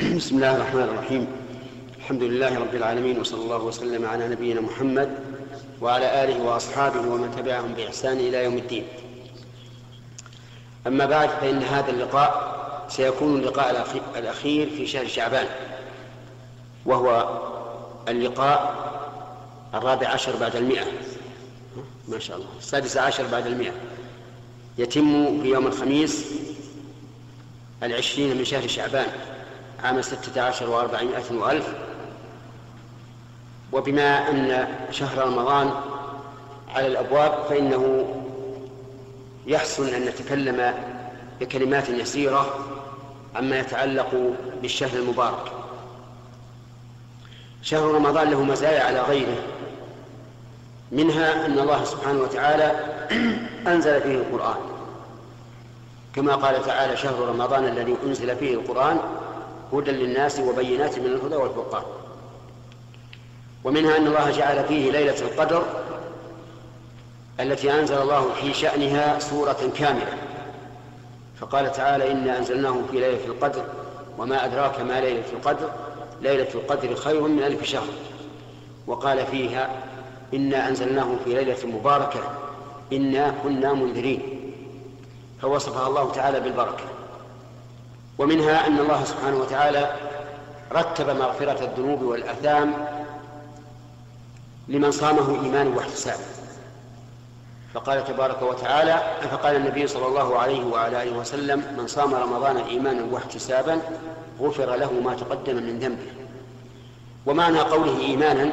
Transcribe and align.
بسم 0.00 0.36
الله 0.36 0.56
الرحمن 0.56 0.82
الرحيم. 0.82 1.26
الحمد 1.98 2.22
لله 2.22 2.58
رب 2.58 2.74
العالمين 2.74 3.20
وصلى 3.20 3.42
الله 3.42 3.62
وسلم 3.62 4.04
على 4.04 4.28
نبينا 4.28 4.60
محمد 4.60 5.18
وعلى 5.80 6.24
آله 6.24 6.42
وأصحابه 6.42 7.00
ومن 7.00 7.34
تبعهم 7.36 7.72
بإحسان 7.72 8.16
إلى 8.16 8.44
يوم 8.44 8.56
الدين. 8.56 8.84
أما 10.86 11.06
بعد 11.06 11.28
فإن 11.28 11.62
هذا 11.62 11.90
اللقاء 11.90 12.56
سيكون 12.88 13.36
اللقاء 13.36 13.86
الأخير 14.16 14.70
في 14.70 14.86
شهر 14.86 15.06
شعبان 15.06 15.46
وهو 16.86 17.40
اللقاء 18.08 18.74
الرابع 19.74 20.08
عشر 20.08 20.36
بعد 20.36 20.56
المئة. 20.56 20.86
ما 22.08 22.18
شاء 22.18 22.36
الله. 22.36 22.48
السادس 22.58 22.96
عشر 22.96 23.26
بعد 23.26 23.46
المئة. 23.46 23.72
يتم 24.78 25.42
في 25.42 25.48
يوم 25.48 25.66
الخميس 25.66 26.26
العشرين 27.82 28.36
من 28.36 28.44
شهر 28.44 28.66
شعبان. 28.66 29.06
عام 29.84 30.02
ستة 30.02 30.42
عشر 30.42 30.70
وأربعمائة 30.70 31.32
وألف. 31.32 31.68
وبما 33.72 34.30
أن 34.30 34.68
شهر 34.90 35.26
رمضان 35.26 35.70
على 36.74 36.86
الأبواب 36.86 37.44
فإنه 37.48 38.06
يحسن 39.46 39.94
أن 39.94 40.04
نتكلم 40.04 40.74
بكلمات 41.40 41.88
يسيرة 41.88 42.54
عما 43.36 43.58
يتعلق 43.58 44.32
بالشهر 44.62 44.98
المبارك. 44.98 45.52
شهر 47.62 47.94
رمضان 47.94 48.30
له 48.30 48.42
مزايا 48.42 48.84
على 48.84 49.00
غيره 49.00 49.42
منها 50.92 51.46
أن 51.46 51.58
الله 51.58 51.84
سبحانه 51.84 52.20
وتعالى 52.20 52.72
أنزل 53.72 54.00
فيه 54.00 54.14
القرآن. 54.14 54.56
كما 56.14 56.34
قال 56.34 56.64
تعالى 56.64 56.96
شهر 56.96 57.28
رمضان 57.28 57.64
الذي 57.64 57.96
أنزل 58.06 58.36
فيه 58.36 58.54
القرآن 58.54 59.00
هدى 59.72 59.90
للناس 59.90 60.40
وبينات 60.40 60.98
من 60.98 61.06
الهدى 61.06 61.36
والفرقان. 61.36 61.82
ومنها 63.64 63.96
أن 63.96 64.06
الله 64.06 64.30
جعل 64.30 64.64
فيه 64.64 64.90
ليلة 64.90 65.20
القدر 65.20 65.62
التي 67.40 67.80
أنزل 67.80 68.02
الله 68.02 68.28
في 68.40 68.54
شأنها 68.54 69.18
سورة 69.18 69.70
كاملة. 69.78 70.18
فقال 71.40 71.72
تعالى 71.72 72.12
إنا 72.12 72.38
أنزلناه 72.38 72.76
في 72.90 73.00
ليلة 73.00 73.24
القدر 73.26 73.64
وما 74.18 74.44
أدراك 74.44 74.80
ما 74.80 75.00
ليلة 75.00 75.24
القدر. 75.32 75.70
ليلة 76.22 76.48
القدر 76.54 76.94
خير 76.94 77.20
من 77.20 77.42
ألف 77.42 77.64
شهر. 77.64 77.88
وقال 78.86 79.26
فيها 79.26 79.70
إنا 80.34 80.68
أنزلناه 80.68 81.16
في 81.24 81.34
ليلة 81.34 81.66
مباركة. 81.66 82.20
إنا 82.92 83.34
كنا 83.42 83.72
منذرين. 83.72 84.52
فوصفها 85.42 85.88
الله 85.88 86.12
تعالى 86.12 86.40
بالبركة. 86.40 86.84
ومنها 88.18 88.66
أن 88.66 88.78
الله 88.78 89.04
سبحانه 89.04 89.36
وتعالى 89.36 89.96
رتب 90.72 91.10
مغفرة 91.10 91.64
الذنوب 91.64 92.02
والأثام 92.02 92.74
لمن 94.68 94.90
صامه 94.90 95.44
إيمانا 95.44 95.76
واحتسابا. 95.76 96.24
فقال 97.74 98.04
تبارك 98.04 98.42
وتعالى 98.42 99.02
فقال 99.30 99.56
النبي 99.56 99.86
صلى 99.86 100.06
الله 100.06 100.38
عليه 100.38 100.64
وعلى 100.64 101.02
آله 101.02 101.18
وسلم 101.18 101.74
من 101.78 101.86
صام 101.86 102.14
رمضان 102.14 102.56
إيمانا 102.56 103.04
واحتسابا 103.12 103.80
غفر 104.40 104.76
له 104.76 104.92
ما 104.92 105.14
تقدم 105.14 105.56
من 105.56 105.78
ذنبه. 105.78 106.12
ومعنى 107.26 107.58
قوله 107.58 108.00
إيمانا 108.00 108.52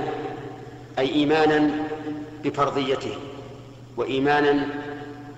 أي 1.00 1.10
إيمانا 1.10 1.72
بفرضيته 2.44 3.18
وإيمانا 3.98 4.68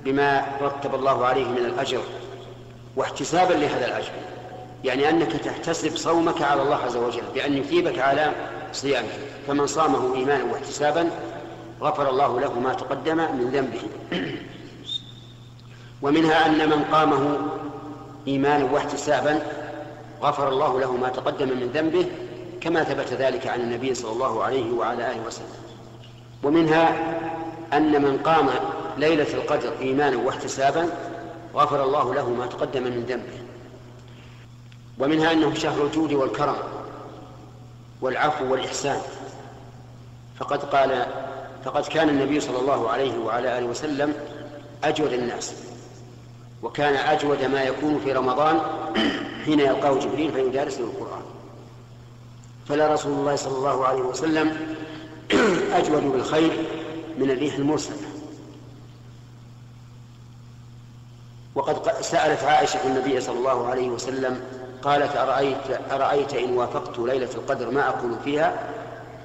بما 0.06 0.46
رتب 0.62 0.96
الله 0.96 1.26
عليه 1.26 1.46
من 1.46 1.58
الأجر 1.58 2.02
واحتسابا 2.96 3.54
لهذا 3.54 3.86
الأجر. 3.86 4.12
يعني 4.84 5.10
أنك 5.10 5.32
تحتسب 5.32 5.96
صومك 5.96 6.42
على 6.42 6.62
الله 6.62 6.76
عز 6.76 6.98
وجل 6.98 7.24
بأن 7.34 7.58
يثيبك 7.58 8.00
على 8.00 8.32
صيامه. 8.74 9.08
فمن 9.48 9.68
صامه 9.68 10.16
إيمانا 10.16 10.44
واحتسابا 10.54 11.10
غفر 11.82 12.10
الله 12.10 12.40
له 12.40 12.60
ما 12.60 12.74
تقدم 12.74 13.18
من 13.18 13.50
ذنبه. 13.54 13.82
ومنها 16.02 16.46
أن 16.46 16.70
من 16.70 16.84
قامه 16.92 17.38
إيمانا 18.28 18.72
واحتسابا 18.72 19.42
غفر 20.22 20.50
الله 20.50 20.80
له 20.80 20.92
ما 20.92 21.10
تقدم 21.10 21.48
من 21.48 21.72
ذنبه 21.74 22.06
كما 22.62 22.84
ثبت 22.84 23.14
ذلك 23.14 23.48
عن 23.48 23.62
النبي 23.62 23.94
صلى 23.94 24.12
الله 24.12 24.44
عليه 24.44 24.72
وعلى 24.74 25.12
آله 25.12 25.28
وسلم. 25.28 25.56
ومنها 26.44 26.96
أن 27.74 28.02
من 28.02 28.18
قام 28.18 28.50
ليلة 28.98 29.34
القدر 29.34 29.72
إيمانا 29.82 30.18
واحتسابا 30.18 30.90
غفر 31.56 31.84
الله 31.84 32.14
له 32.14 32.30
ما 32.30 32.46
تقدم 32.46 32.84
من 32.84 33.06
ذنبه. 33.10 33.40
ومنها 35.00 35.32
أنه 35.32 35.54
شهر 35.54 35.86
الجود 35.86 36.14
والكرم 36.14 36.56
والعفو 38.02 38.52
والإحسان. 38.52 39.02
فقد 40.40 40.64
قال 40.64 41.06
فقد 41.66 41.86
كان 41.86 42.10
النبي 42.10 42.40
صلى 42.40 42.60
الله 42.60 42.90
عليه 42.90 43.18
وعلى 43.18 43.58
آله 43.58 43.68
وسلم 43.68 44.14
أجود 44.84 45.14
الناس 45.14 45.54
وكان 46.64 46.94
أجود 46.96 47.44
ما 47.44 47.64
يكون 47.64 48.02
في 48.04 48.14
رمضان 48.14 48.60
حين 49.46 49.60
يلقاه 49.60 50.00
جبريل 50.00 50.32
فيدارسه 50.32 50.84
القرآن. 50.84 51.22
فلا 52.70 52.94
رسول 52.94 53.12
الله 53.12 53.36
صلى 53.36 53.58
الله 53.58 53.86
عليه 53.86 54.02
وسلم 54.02 54.76
أجود 55.80 56.04
بالخير 56.04 56.52
من 57.18 57.32
الريح 57.32 57.56
المرسلة. 57.56 58.15
وقد 61.56 62.02
سألت 62.02 62.44
عائشة 62.44 62.88
النبي 62.88 63.22
صلى 63.22 63.38
الله 63.38 63.68
عليه 63.68 63.90
وسلم 63.90 64.42
قالت 64.82 65.18
أرأيت, 65.18 65.92
أرأيت 65.92 66.34
إن 66.34 66.58
وافقت 66.58 67.00
ليلة 67.00 67.30
القدر 67.36 67.72
ما 67.72 67.90
أقول 67.90 68.16
فيها؟ 68.24 68.54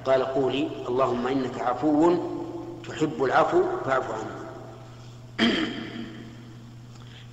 قال 0.06 0.24
قولي 0.24 0.68
اللهم 0.88 1.26
إنك 1.26 1.60
عفو 1.60 2.16
تحب 2.88 3.24
العفو 3.24 3.62
فاعف 3.84 4.04
عنه 4.10 4.41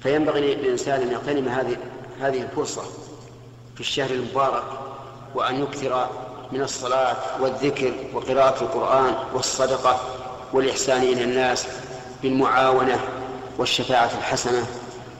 فينبغي 0.03 0.55
للإنسان 0.55 1.01
أن 1.01 1.11
يغتنم 1.11 1.47
هذه 1.47 1.77
هذه 2.21 2.41
الفرصة 2.41 2.81
في 3.75 3.81
الشهر 3.81 4.09
المبارك 4.09 4.63
وأن 5.35 5.63
يكثر 5.63 6.09
من 6.51 6.61
الصلاة 6.61 7.15
والذكر 7.41 7.93
وقراءة 8.13 8.63
القرآن 8.63 9.15
والصدقة 9.33 9.99
والإحسان 10.53 11.03
إلى 11.03 11.23
الناس 11.23 11.67
بالمعاونة 12.23 12.99
والشفاعة 13.57 14.11
الحسنة. 14.17 14.65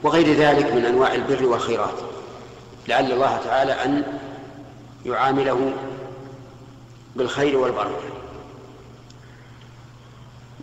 وغير 0.02 0.34
ذلك 0.34 0.72
من 0.72 0.84
أنواع 0.84 1.14
البر 1.14 1.46
والخيرات. 1.46 1.94
لعل 2.88 3.12
الله 3.12 3.40
تعالى 3.44 3.72
أن 3.72 4.02
يعامله 5.06 5.72
بالخير 7.16 7.56
والبركة 7.58 8.02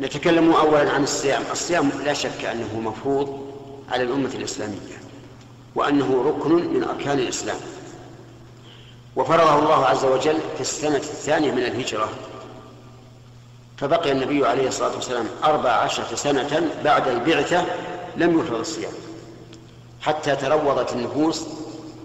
نتكلم 0.02 0.52
أولا 0.52 0.92
عن 0.92 1.04
الصيام. 1.04 1.44
الصيام 1.52 1.92
لا 2.06 2.14
شك 2.14 2.46
أنه 2.46 2.80
مفروض 2.80 3.56
على 3.92 4.04
الأمة 4.04 4.32
الإسلامية 4.36 4.98
وأنه 5.76 6.24
ركن 6.28 6.52
من 6.52 6.84
أركان 6.84 7.20
الإسلام. 7.20 7.58
وفرضه 9.16 9.60
الله 9.60 9.86
عز 9.86 10.06
وجل 10.06 10.38
في 10.56 10.62
السنة 10.62 10.96
الثانية 10.96 11.52
من 11.52 11.64
الهجرة 11.64 12.10
فبقي 13.78 14.12
النبي 14.12 14.48
عليه 14.48 14.68
الصلاة 14.68 14.96
والسلام 14.96 15.26
أربع 15.44 15.70
عشرة 15.70 16.16
سنة 16.16 16.70
بعد 16.84 17.08
البعثة 17.08 17.66
لم 18.18 18.40
يفرض 18.40 18.60
الصيام. 18.60 18.92
حتى 20.06 20.36
تروضت 20.36 20.94
النفوس 20.94 21.46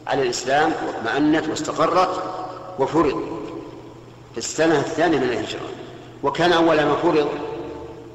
على 0.06 0.22
الإسلام 0.22 0.72
واطمأنت 0.86 1.48
واستقرت 1.48 2.22
وفرض 2.78 3.22
في 4.32 4.38
السنة 4.38 4.78
الثانية 4.78 5.18
من 5.18 5.22
الهجرة. 5.24 5.60
وكان 6.22 6.52
أول 6.52 6.82
ما 6.84 6.96
فرض 7.02 7.28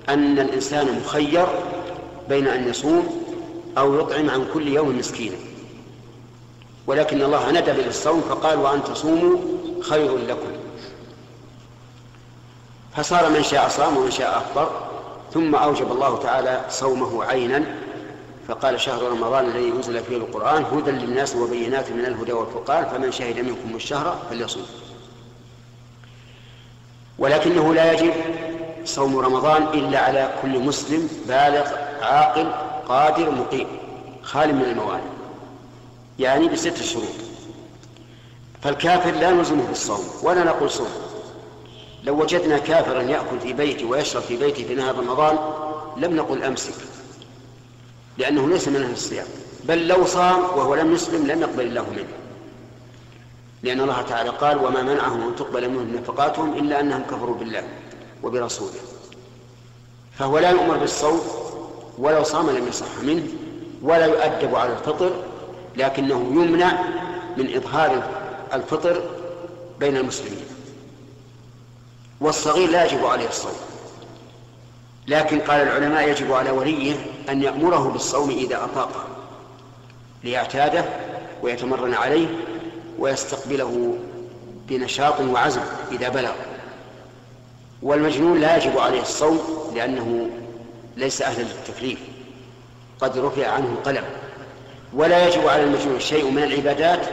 أن 0.09 0.39
الإنسان 0.39 1.01
مخير 1.05 1.45
بين 2.29 2.47
أن 2.47 2.69
يصوم 2.69 3.23
أو 3.77 3.99
يطعم 3.99 4.29
عن 4.29 4.45
كل 4.53 4.67
يوم 4.67 4.97
مسكينا 4.97 5.35
ولكن 6.87 7.21
الله 7.21 7.51
ندب 7.51 7.79
للصوم 7.79 8.21
فقال 8.21 8.59
وأن 8.59 8.83
تصوموا 8.83 9.37
خير 9.81 10.17
لكم. 10.17 10.47
فصار 12.95 13.29
من 13.29 13.43
شاء 13.43 13.69
صام 13.69 13.97
ومن 13.97 14.11
شاء 14.11 14.37
أفطر 14.37 14.71
ثم 15.33 15.55
أوجب 15.55 15.91
الله 15.91 16.17
تعالى 16.19 16.61
صومه 16.69 17.23
عينا 17.23 17.84
فقال 18.47 18.81
شهر 18.81 19.03
رمضان 19.03 19.45
الذي 19.45 19.71
أنزل 19.71 20.03
فيه 20.03 20.17
القرآن 20.17 20.63
هدى 20.63 20.91
للناس 20.91 21.35
وبينات 21.35 21.91
من 21.91 22.05
الهدى 22.05 22.33
والفرقان 22.33 22.85
فمن 22.85 23.11
شهد 23.11 23.39
منكم 23.39 23.75
الشهر 23.75 24.17
فليصوم 24.29 24.65
ولكنه 27.19 27.73
لا 27.73 27.93
يجب 27.93 28.13
صوم 28.85 29.17
رمضان 29.17 29.63
إلا 29.63 29.99
على 29.99 30.33
كل 30.41 30.59
مسلم 30.59 31.09
بالغ 31.27 31.67
عاقل 32.01 32.51
قادر 32.87 33.31
مقيم 33.31 33.67
خال 34.23 34.55
من 34.55 34.61
الموانع 34.61 35.03
يعني 36.19 36.47
بست 36.47 36.83
شروط. 36.83 37.03
فالكافر 38.61 39.11
لا 39.11 39.31
نلزمه 39.31 39.67
بالصوم 39.67 40.05
ولا 40.23 40.43
نقول 40.43 40.69
صوم. 40.71 40.87
لو 42.03 42.21
وجدنا 42.21 42.57
كافرا 42.57 43.01
يأكل 43.01 43.39
في 43.39 43.53
بيته 43.53 43.85
ويشرب 43.85 44.21
في 44.21 44.37
بيته 44.37 44.63
في 44.67 44.75
نهار 44.75 44.95
رمضان 44.97 45.37
لم 45.97 46.15
نقل 46.15 46.43
أمسك. 46.43 46.73
لأنه 48.17 48.49
ليس 48.49 48.67
من 48.67 48.83
أهل 48.83 48.91
الصيام. 48.91 49.27
بل 49.63 49.87
لو 49.87 50.05
صام 50.05 50.39
وهو 50.39 50.75
لم 50.75 50.93
يسلم 50.93 51.27
لم 51.27 51.41
يقبل 51.41 51.67
الله 51.67 51.89
منه. 51.89 52.07
لأن 53.63 53.81
الله 53.81 54.01
تعالى 54.01 54.29
قال 54.29 54.57
وما 54.65 54.81
منعهم 54.81 55.27
أن 55.27 55.35
تقبل 55.35 55.69
منهم 55.69 55.95
نفقاتهم 55.95 56.53
إلا 56.53 56.79
أنهم 56.79 57.03
كفروا 57.03 57.35
بالله 57.35 57.63
وبرسوله. 58.23 58.79
فهو 60.19 60.39
لا 60.39 60.49
يؤمر 60.49 60.77
بالصوم 60.77 61.21
ولو 61.97 62.23
صام 62.23 62.49
لم 62.49 62.67
يصح 62.67 62.99
منه 63.03 63.23
ولا 63.81 64.05
يؤدب 64.05 64.55
على 64.55 64.73
الفطر 64.73 65.11
لكنه 65.77 66.15
يمنع 66.15 66.83
من 67.37 67.55
إظهار 67.55 68.09
الفطر 68.53 69.01
بين 69.79 69.97
المسلمين. 69.97 70.45
والصغير 72.21 72.69
لا 72.69 72.85
يجب 72.85 73.05
عليه 73.05 73.27
الصوم. 73.27 73.55
لكن 75.07 75.39
قال 75.39 75.61
العلماء 75.61 76.09
يجب 76.09 76.33
على 76.33 76.51
وليه 76.51 76.95
أن 77.29 77.43
يأمره 77.43 77.89
بالصوم 77.89 78.29
إذا 78.29 78.63
أطاق 78.63 79.07
ليعتاده 80.23 80.85
ويتمرن 81.41 81.93
عليه 81.93 82.27
ويستقبله 82.99 83.97
بنشاط 84.67 85.21
وعزم 85.21 85.61
إذا 85.91 86.09
بلغ. 86.09 86.33
والمجنون 87.81 88.39
لا 88.39 88.57
يجب 88.57 88.79
عليه 88.79 89.01
الصوم 89.01 89.39
لأنه 89.75 90.29
ليس 90.97 91.21
أهلا 91.21 91.43
للتكليف 91.43 91.99
قد 92.99 93.17
رفع 93.17 93.47
عنه 93.47 93.67
القلم. 93.67 94.03
ولا 94.93 95.27
يجب 95.27 95.47
على 95.47 95.63
المجنون 95.63 95.99
شيء 95.99 96.31
من 96.31 96.43
العبادات 96.43 97.07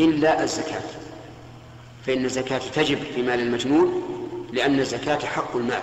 إلا 0.00 0.42
الزكاة 0.42 0.82
فإن 2.06 2.24
الزكاة 2.24 2.60
تجب 2.74 2.98
في 3.14 3.22
مال 3.22 3.40
المجنون 3.40 4.02
لأن 4.52 4.80
الزكاة 4.80 5.18
حق 5.18 5.56
المال. 5.56 5.82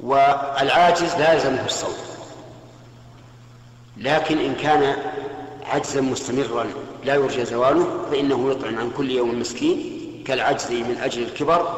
والعاجز 0.00 1.14
لا 1.14 1.32
يلزمه 1.32 1.66
الصوم 1.66 1.94
لكن 3.96 4.38
إن 4.38 4.54
كان 4.54 4.96
عجزا 5.66 6.00
مستمرا 6.00 6.66
لا 7.04 7.14
يرجى 7.14 7.44
زواله 7.44 7.86
فإنه 8.10 8.50
يطعم 8.50 8.78
عن 8.78 8.90
كل 8.90 9.10
يوم 9.10 9.40
مسكين 9.40 9.92
كالعجز 10.26 10.70
من 10.70 10.98
أجل 11.02 11.22
الكبر 11.22 11.68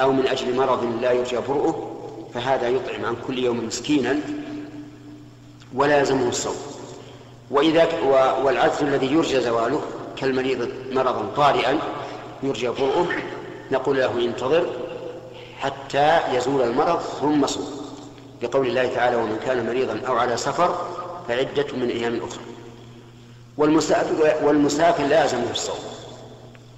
أو 0.00 0.12
من 0.12 0.26
أجل 0.26 0.56
مرض 0.56 1.02
لا 1.02 1.12
يرجى 1.12 1.36
برؤه 1.48 1.90
فهذا 2.34 2.68
يطعم 2.68 3.04
عن 3.04 3.16
كل 3.26 3.38
يوم 3.38 3.66
مسكينا 3.66 4.20
ولا 5.74 5.98
يلزمه 5.98 6.28
الصوم 6.28 6.56
وإذا 7.50 7.88
والعجز 8.44 8.82
الذي 8.82 9.12
يرجى 9.12 9.40
زواله 9.40 9.80
كالمريض 10.16 10.68
مرضا 10.92 11.30
طارئا 11.36 11.78
يرجى 12.42 12.68
برؤه 12.68 13.06
نقول 13.72 13.96
له 13.98 14.18
انتظر 14.24 14.66
حتى 15.64 16.20
يزول 16.32 16.62
المرض 16.62 17.00
ثم 17.00 17.46
صوم. 17.46 17.84
لقول 18.42 18.66
الله 18.66 18.94
تعالى 18.94 19.16
ومن 19.16 19.38
كان 19.46 19.66
مريضا 19.66 20.00
أو 20.06 20.16
على 20.16 20.36
سفر 20.36 20.86
فعدة 21.28 21.66
من 21.72 21.88
أيام 21.90 22.20
أخرى. 22.24 22.42
والمسافر, 23.56 24.34
والمسافر 24.42 25.04
لا 25.04 25.22
يلزمه 25.22 25.50
الصوم. 25.50 25.78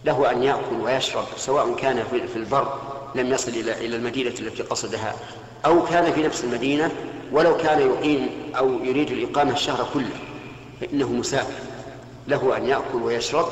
له 0.05 0.31
أن 0.31 0.43
يأكل 0.43 0.77
ويشرب 0.85 1.25
سواء 1.37 1.75
كان 1.75 2.05
في 2.33 2.37
البر 2.37 2.73
لم 3.15 3.33
يصل 3.33 3.51
إلى 3.51 3.87
إلى 3.87 3.97
المدينة 3.97 4.35
التي 4.41 4.63
قصدها 4.63 5.15
أو 5.67 5.85
كان 5.85 6.13
في 6.13 6.23
نفس 6.23 6.45
المدينة 6.45 6.91
ولو 7.33 7.57
كان 7.57 7.81
يقيم 7.81 8.53
أو 8.59 8.69
يريد 8.69 9.11
الإقامة 9.11 9.53
الشهر 9.53 9.89
كله 9.95 10.17
فإنه 10.81 11.13
مسافر 11.13 11.63
له 12.29 12.57
أن 12.57 12.67
يأكل 12.67 13.03
ويشرب. 13.03 13.49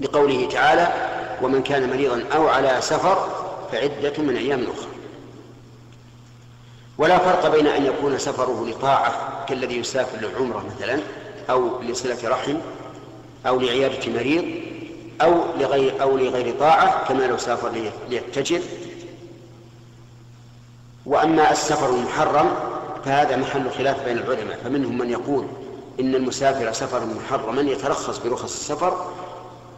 لقوله 0.00 0.48
تعالى 0.48 0.92
ومن 1.42 1.62
كان 1.62 1.90
مريضا 1.90 2.24
أو 2.34 2.48
على 2.48 2.76
سفر 2.80 3.37
فعدة 3.72 4.22
من 4.22 4.36
أيام 4.36 4.62
أخرى. 4.62 4.88
ولا 6.98 7.18
فرق 7.18 7.52
بين 7.52 7.66
أن 7.66 7.86
يكون 7.86 8.18
سفره 8.18 8.66
لطاعة 8.68 9.44
كالذي 9.48 9.76
يسافر 9.76 10.18
للعمرة 10.18 10.64
مثلا 10.66 11.00
أو 11.50 11.82
لصلة 11.82 12.28
رحم 12.28 12.56
أو 13.46 13.60
لعيادة 13.60 14.12
مريض 14.12 14.44
أو 15.22 15.34
لغير 15.58 16.02
أو 16.02 16.16
لغير 16.16 16.54
طاعة 16.58 17.08
كما 17.08 17.22
لو 17.22 17.36
سافر 17.36 17.90
ليتجر. 18.08 18.60
وأما 21.06 21.50
السفر 21.50 21.94
المحرم 21.94 22.54
فهذا 23.04 23.36
محل 23.36 23.70
خلاف 23.70 24.04
بين 24.04 24.18
العلماء 24.18 24.58
فمنهم 24.64 24.98
من 24.98 25.10
يقول 25.10 25.46
إن 26.00 26.14
المسافر 26.14 26.72
سفر 26.72 27.06
محرما 27.06 27.60
يترخص 27.62 28.18
برخص 28.18 28.54
السفر 28.56 29.12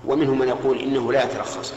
ومنهم 0.04 0.38
من 0.38 0.48
يقول 0.48 0.78
إنه 0.78 1.12
لا 1.12 1.24
يترخص. 1.24 1.72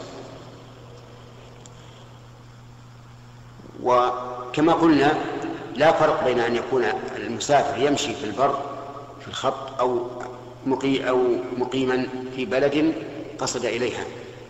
وكما 3.82 4.72
قلنا 4.72 5.18
لا 5.76 5.92
فرق 5.92 6.24
بين 6.24 6.40
أن 6.40 6.56
يكون 6.56 6.84
المسافر 7.16 7.82
يمشي 7.82 8.14
في 8.14 8.24
البر 8.24 8.58
في 9.20 9.28
الخط 9.28 9.80
أو 9.80 10.06
مقي 10.66 11.08
أو 11.08 11.18
مقيما 11.56 12.06
في 12.36 12.44
بلد 12.44 12.94
قصد 13.38 13.64
إليها. 13.64 14.04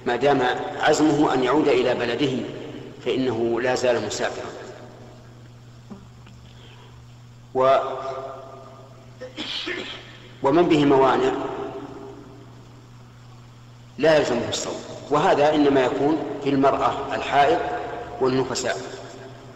ما 0.06 0.16
دام 0.16 0.42
عزمه 0.80 1.34
أن 1.34 1.44
يعود 1.44 1.68
إلى 1.68 1.94
بلده 1.94 2.42
فإنه 3.04 3.60
لا 3.60 3.74
زال 3.74 4.06
مسافرا. 4.06 4.46
و 7.54 7.78
ومن 10.42 10.62
به 10.62 10.84
موانع 10.84 11.32
لا 13.98 14.16
يلزمه 14.16 14.48
الصوم. 14.48 14.76
وهذا 15.10 15.54
إنما 15.54 15.80
يكون 15.80 16.16
في 16.44 16.50
المرأة 16.50 17.14
الحائض 17.14 17.58
والنفساء. 18.20 19.03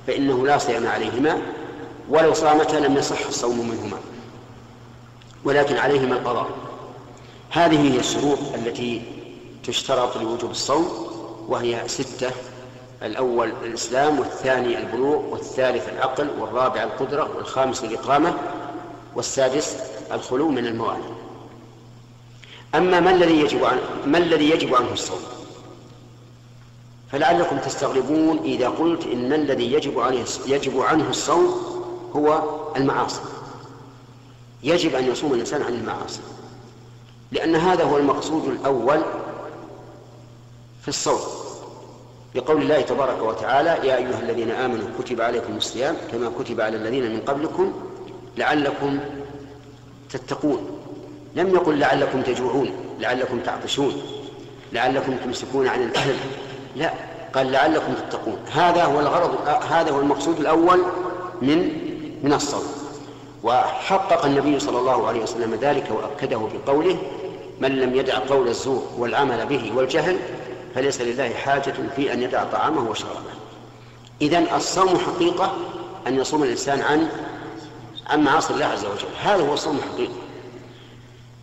فإنه 0.08 0.46
لا 0.46 0.58
صيام 0.58 0.86
عليهما 0.86 1.42
ولو 2.08 2.34
صامتا 2.34 2.76
لم 2.76 2.96
يصح 2.96 3.26
الصوم 3.26 3.68
منهما. 3.68 3.98
ولكن 5.44 5.76
عليهما 5.76 6.14
القضاء. 6.14 6.48
هذه 7.50 7.92
هي 7.92 7.98
الشروط 7.98 8.38
التي 8.54 9.02
تشترط 9.64 10.16
لوجوب 10.16 10.50
الصوم 10.50 11.06
وهي 11.48 11.88
ستة 11.88 12.30
الأول 13.02 13.52
الإسلام 13.64 14.18
والثاني 14.18 14.78
البلوغ 14.78 15.16
والثالث 15.16 15.88
العقل 15.88 16.30
والرابع 16.40 16.82
القدرة 16.82 17.30
والخامس 17.36 17.84
الإقامة 17.84 18.34
والسادس 19.14 19.76
الخلو 20.12 20.48
من 20.48 20.66
الموانع. 20.66 21.08
أما 22.74 23.00
ما 23.00 23.10
الذي 23.10 23.40
يجب 23.40 23.64
عن 23.64 23.78
ما 24.06 24.18
الذي 24.18 24.50
يجب 24.50 24.74
عنه 24.74 24.92
الصوم؟ 24.92 25.37
فلعلكم 27.12 27.58
تستغربون 27.58 28.38
إذا 28.38 28.68
قلت 28.68 29.06
إن 29.06 29.32
الذي 29.32 29.72
يجب 29.72 30.00
عليه 30.00 30.24
يجب 30.46 30.80
عنه 30.80 31.10
الصوم 31.10 31.54
هو 32.16 32.42
المعاصي. 32.76 33.20
يجب 34.62 34.94
أن 34.94 35.04
يصوم 35.04 35.34
الإنسان 35.34 35.62
عن 35.62 35.74
المعاصي. 35.74 36.20
لأن 37.32 37.56
هذا 37.56 37.84
هو 37.84 37.96
المقصود 37.96 38.44
الأول 38.48 39.00
في 40.82 40.88
الصوم. 40.88 41.20
لقول 42.34 42.62
الله 42.62 42.80
تبارك 42.80 43.22
وتعالى 43.22 43.88
يا 43.88 43.96
أيها 43.96 44.20
الذين 44.20 44.50
آمنوا 44.50 44.88
كتب 44.98 45.20
عليكم 45.20 45.56
الصيام 45.56 45.96
كما 46.12 46.32
كتب 46.38 46.60
على 46.60 46.76
الذين 46.76 47.12
من 47.12 47.20
قبلكم 47.20 47.72
لعلكم 48.36 48.98
تتقون. 50.10 50.80
لم 51.34 51.54
يقل 51.54 51.78
لعلكم 51.78 52.22
تجوعون 52.22 52.70
لعلكم 53.00 53.40
تعطشون 53.40 54.02
لعلكم 54.72 55.16
تمسكون 55.24 55.68
عن 55.68 55.82
الأهل. 55.82 56.16
لا 56.76 56.92
قال 57.34 57.52
لعلكم 57.52 57.94
تتقون. 57.94 58.38
هذا 58.52 58.84
هو 58.84 59.00
الغرض 59.00 59.48
هذا 59.70 59.90
هو 59.90 60.00
المقصود 60.00 60.40
الأول 60.40 60.82
من 61.42 61.72
من 62.22 62.32
الصوم. 62.32 62.66
وحقق 63.42 64.24
النبي 64.24 64.60
صلى 64.60 64.78
الله 64.78 65.08
عليه 65.08 65.22
وسلم 65.22 65.54
ذلك 65.54 65.90
وأكده 65.90 66.36
بقوله 66.36 66.98
من 67.60 67.80
لم 67.80 67.94
يدع 67.94 68.18
قول 68.18 68.48
الزور 68.48 68.82
والعمل 68.98 69.46
به 69.46 69.72
والجهل 69.76 70.16
فليس 70.74 71.00
لله 71.00 71.34
حاجة 71.34 71.74
في 71.96 72.12
أن 72.12 72.22
يدع 72.22 72.44
طعامه 72.44 72.90
وشرابه. 72.90 73.30
إذن 74.22 74.46
الصوم 74.56 74.98
حقيقة 74.98 75.52
أن 76.06 76.16
يصوم 76.16 76.42
الإنسان 76.42 76.80
عن 76.80 77.08
عن 78.06 78.20
معاصي 78.22 78.54
الله 78.54 78.66
عز 78.66 78.84
وجل. 78.84 79.08
هذا 79.22 79.48
هو 79.48 79.54
الصوم 79.54 79.76
الحقيقي. 79.76 80.20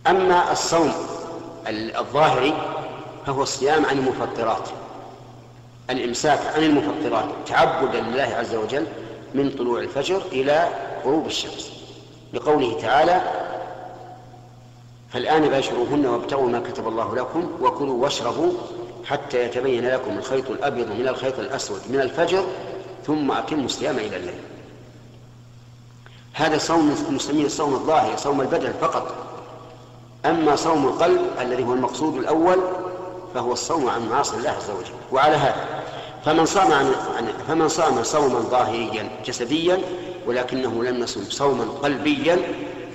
أما 0.06 0.52
الصوم 0.52 0.92
الظاهري 1.68 2.54
فهو 3.26 3.42
الصيام 3.42 3.86
عن 3.86 3.98
المفطرات 3.98 4.68
الإمساك 5.90 6.40
عن 6.54 6.62
المفطرات 6.62 7.28
تعبدا 7.46 8.00
لله 8.00 8.22
عز 8.22 8.54
وجل 8.54 8.86
من 9.34 9.50
طلوع 9.50 9.80
الفجر 9.80 10.22
إلى 10.32 10.68
غروب 11.04 11.26
الشمس. 11.26 11.72
لقوله 12.32 12.80
تعالى 12.80 13.20
فالآن 15.12 15.48
باشروهن 15.48 16.06
وابتغوا 16.06 16.48
ما 16.48 16.60
كتب 16.60 16.88
الله 16.88 17.14
لكم 17.14 17.50
وكلوا 17.60 18.02
واشربوا 18.02 18.52
حتى 19.04 19.44
يتبين 19.44 19.88
لكم 19.88 20.18
الخيط 20.18 20.50
الأبيض 20.50 20.90
من 20.90 21.08
الخيط 21.08 21.38
الأسود 21.38 21.80
من 21.90 22.00
الفجر 22.00 22.44
ثم 23.06 23.32
أتموا 23.32 23.64
الصيام 23.64 23.98
إلى 23.98 24.16
الليل. 24.16 24.40
هذا 26.32 26.58
صوم 26.58 27.06
نسميه 27.10 27.46
الصوم 27.46 27.74
الظاهر 27.74 28.16
صوم 28.16 28.40
البدن 28.40 28.72
فقط. 28.80 29.14
أما 30.26 30.56
صوم 30.56 30.86
القلب 30.86 31.20
الذي 31.40 31.64
هو 31.64 31.72
المقصود 31.72 32.16
الأول 32.16 32.58
فهو 33.36 33.52
الصوم 33.52 33.88
عن 33.88 34.08
معاصي 34.08 34.36
الله 34.36 34.50
عز 34.50 34.70
وجل. 34.70 34.94
وعلى 35.12 35.36
هذا 35.36 35.64
فمن 36.24 36.46
صام 36.46 36.72
عن 36.72 36.92
فمن 37.48 37.68
صام 37.68 38.02
صوما 38.02 38.38
ظاهريا 38.38 39.10
جسديا 39.26 39.78
ولكنه 40.26 40.84
لم 40.84 41.02
يصم 41.02 41.24
صوما 41.24 41.64
قلبيا 41.64 42.38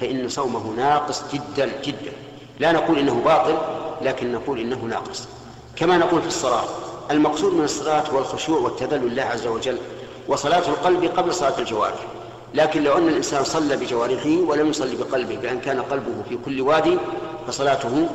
فإن 0.02 0.30
صومه 0.30 0.74
ناقص 0.78 1.24
جدا 1.34 1.72
جدا. 1.84 2.12
لا 2.60 2.72
نقول 2.72 3.00
إنه 3.00 3.22
باطل 3.26 3.58
لكن 4.02 4.32
نقول 4.32 4.60
إنه 4.60 4.78
ناقص. 4.78 5.28
كما 5.76 5.98
نقول 5.98 6.22
في 6.22 6.28
الصلاة 6.28 6.66
المقصود 7.12 7.54
من 7.54 7.64
الصلاة 7.64 8.10
هو 8.10 8.20
الخشوع 8.20 8.60
والتذلل 8.60 9.10
لله 9.10 9.24
عز 9.24 9.48
وجل 9.48 9.78
وصلاة 10.28 10.70
القلب 10.70 11.04
قبل 11.04 11.34
صلاة 11.34 11.60
الجوارح. 11.60 12.08
لكن 12.54 12.84
لو 12.84 12.98
أن 12.98 13.08
الإنسان 13.08 13.44
صلى 13.44 13.78
بجوارحه 13.78 14.38
ولم 14.48 14.70
يصلي 14.70 14.96
بقلبه 14.96 15.36
بأن 15.36 15.60
كان 15.60 15.82
قلبه 15.82 16.24
في 16.30 16.38
كل 16.46 16.62
وادي 16.62 16.98
فصلاته 17.48 18.10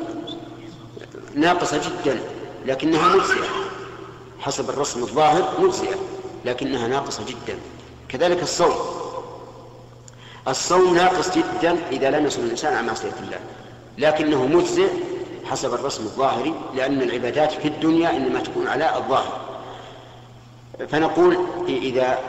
ناقصة 1.35 1.77
جدا 1.77 2.19
لكنها 2.65 3.15
مجزئة 3.15 3.47
حسب 4.39 4.69
الرسم 4.69 5.03
الظاهر 5.03 5.61
مجزئة 5.61 5.95
لكنها 6.45 6.87
ناقصة 6.87 7.25
جدا. 7.25 7.59
كذلك 8.09 8.43
الصوم. 8.43 8.75
الصوم 10.47 10.95
ناقص 10.95 11.37
جدا 11.37 11.77
إذا 11.91 12.09
لم 12.09 12.25
يصل 12.25 12.41
الإنسان 12.41 12.73
على 12.73 12.87
معصية 12.87 13.13
الله. 13.23 13.39
لكنه 13.97 14.45
مجزئ 14.45 14.89
حسب 15.45 15.73
الرسم 15.73 16.03
الظاهري 16.03 16.53
لأن 16.75 17.01
العبادات 17.01 17.51
في 17.51 17.67
الدنيا 17.67 18.09
إنما 18.09 18.39
تكون 18.39 18.67
على 18.67 18.97
الظاهر. 18.97 19.39
فنقول 20.89 21.37
إذا 21.67 22.19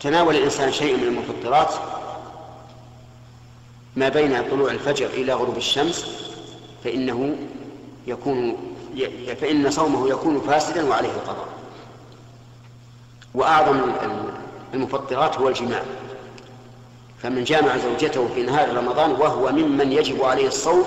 تناول 0.00 0.36
الإنسان 0.36 0.72
شيء 0.72 0.96
من 0.96 1.02
المفطرات 1.02 1.74
ما 3.96 4.08
بين 4.08 4.50
طلوع 4.50 4.70
الفجر 4.70 5.06
إلى 5.06 5.32
غروب 5.32 5.56
الشمس 5.56 6.27
فإنه 6.84 7.36
يكون 8.06 8.56
فإن 9.40 9.70
صومه 9.70 10.08
يكون 10.08 10.40
فاسدا 10.40 10.88
وعليه 10.88 11.08
القضاء. 11.08 11.48
وأعظم 13.34 13.80
المفطرات 14.74 15.38
هو 15.38 15.48
الجماع. 15.48 15.82
فمن 17.22 17.44
جامع 17.44 17.76
زوجته 17.76 18.28
في 18.34 18.42
نهار 18.42 18.76
رمضان 18.76 19.10
وهو 19.10 19.52
ممن 19.52 19.92
يجب 19.92 20.24
عليه 20.24 20.46
الصوم 20.48 20.84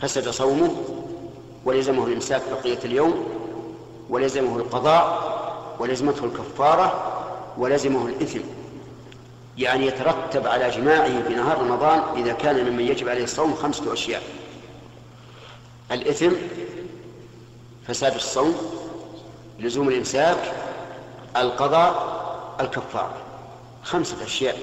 فسد 0.00 0.28
صومه 0.28 0.70
ولزمه 1.64 2.06
الإمساك 2.06 2.42
بقية 2.50 2.78
اليوم 2.84 3.24
ولزمه 4.10 4.56
القضاء 4.56 5.28
ولزمته 5.78 6.24
الكفارة 6.24 7.14
ولزمه 7.58 8.06
الإثم. 8.06 8.40
يعني 9.58 9.86
يترتب 9.86 10.46
على 10.46 10.70
جماعة 10.70 11.22
في 11.28 11.34
نهار 11.34 11.58
رمضان 11.58 12.02
إذا 12.16 12.32
كان 12.32 12.70
ممن 12.70 12.80
يجب 12.80 13.08
عليه 13.08 13.24
الصوم 13.24 13.54
خمسة 13.54 13.92
أشياء. 13.92 14.22
الإثم 15.92 16.30
فساد 17.88 18.14
الصوم 18.14 18.56
لزوم 19.58 19.88
الإمساك 19.88 20.38
القضاء 21.36 22.18
الكفارة 22.60 23.14
خمسة 23.82 24.24
أشياء. 24.24 24.56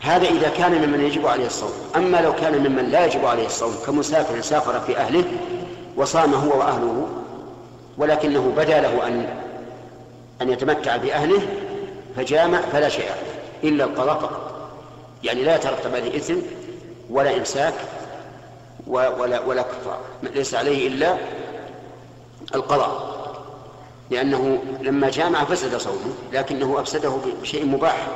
هذا 0.00 0.28
إذا 0.28 0.48
كان 0.48 0.88
ممن 0.88 1.00
يجب 1.00 1.26
عليه 1.26 1.46
الصوم. 1.46 1.72
أما 1.96 2.16
لو 2.16 2.34
كان 2.34 2.58
ممن 2.58 2.88
لا 2.90 3.06
يجب 3.06 3.24
عليه 3.24 3.46
الصوم 3.46 3.74
كمسافر 3.86 4.40
سافر 4.40 4.80
في 4.80 4.96
أهله 4.98 5.24
وصام 5.96 6.34
هو 6.34 6.58
وأهله 6.58 7.08
ولكنه 7.98 8.52
بدا 8.56 8.80
له 8.80 9.06
أن 9.06 9.40
أن 10.42 10.50
يتمتع 10.50 10.96
بأهله 10.96 11.42
فجامع 12.16 12.60
فلا 12.60 12.88
شيء 12.88 13.10
إلا 13.64 13.84
القضاء 13.84 14.18
فقط. 14.18 14.54
يعني 15.24 15.42
لا 15.42 15.56
يترتب 15.56 15.94
عليه 15.94 16.16
إثم 16.16 16.36
ولا 17.10 17.36
إمساك 17.36 17.74
ولا 18.86 19.40
ولا 19.40 19.62
كفار. 19.62 19.98
ليس 20.22 20.54
عليه 20.54 20.88
إلا 20.88 21.16
القضاء. 22.54 23.14
لأنه 24.10 24.62
لما 24.80 25.10
جامع 25.10 25.44
فسد 25.44 25.76
صومه 25.76 26.14
لكنه 26.32 26.80
أفسده 26.80 27.16
بشيء 27.42 27.66
مباح. 27.66 28.06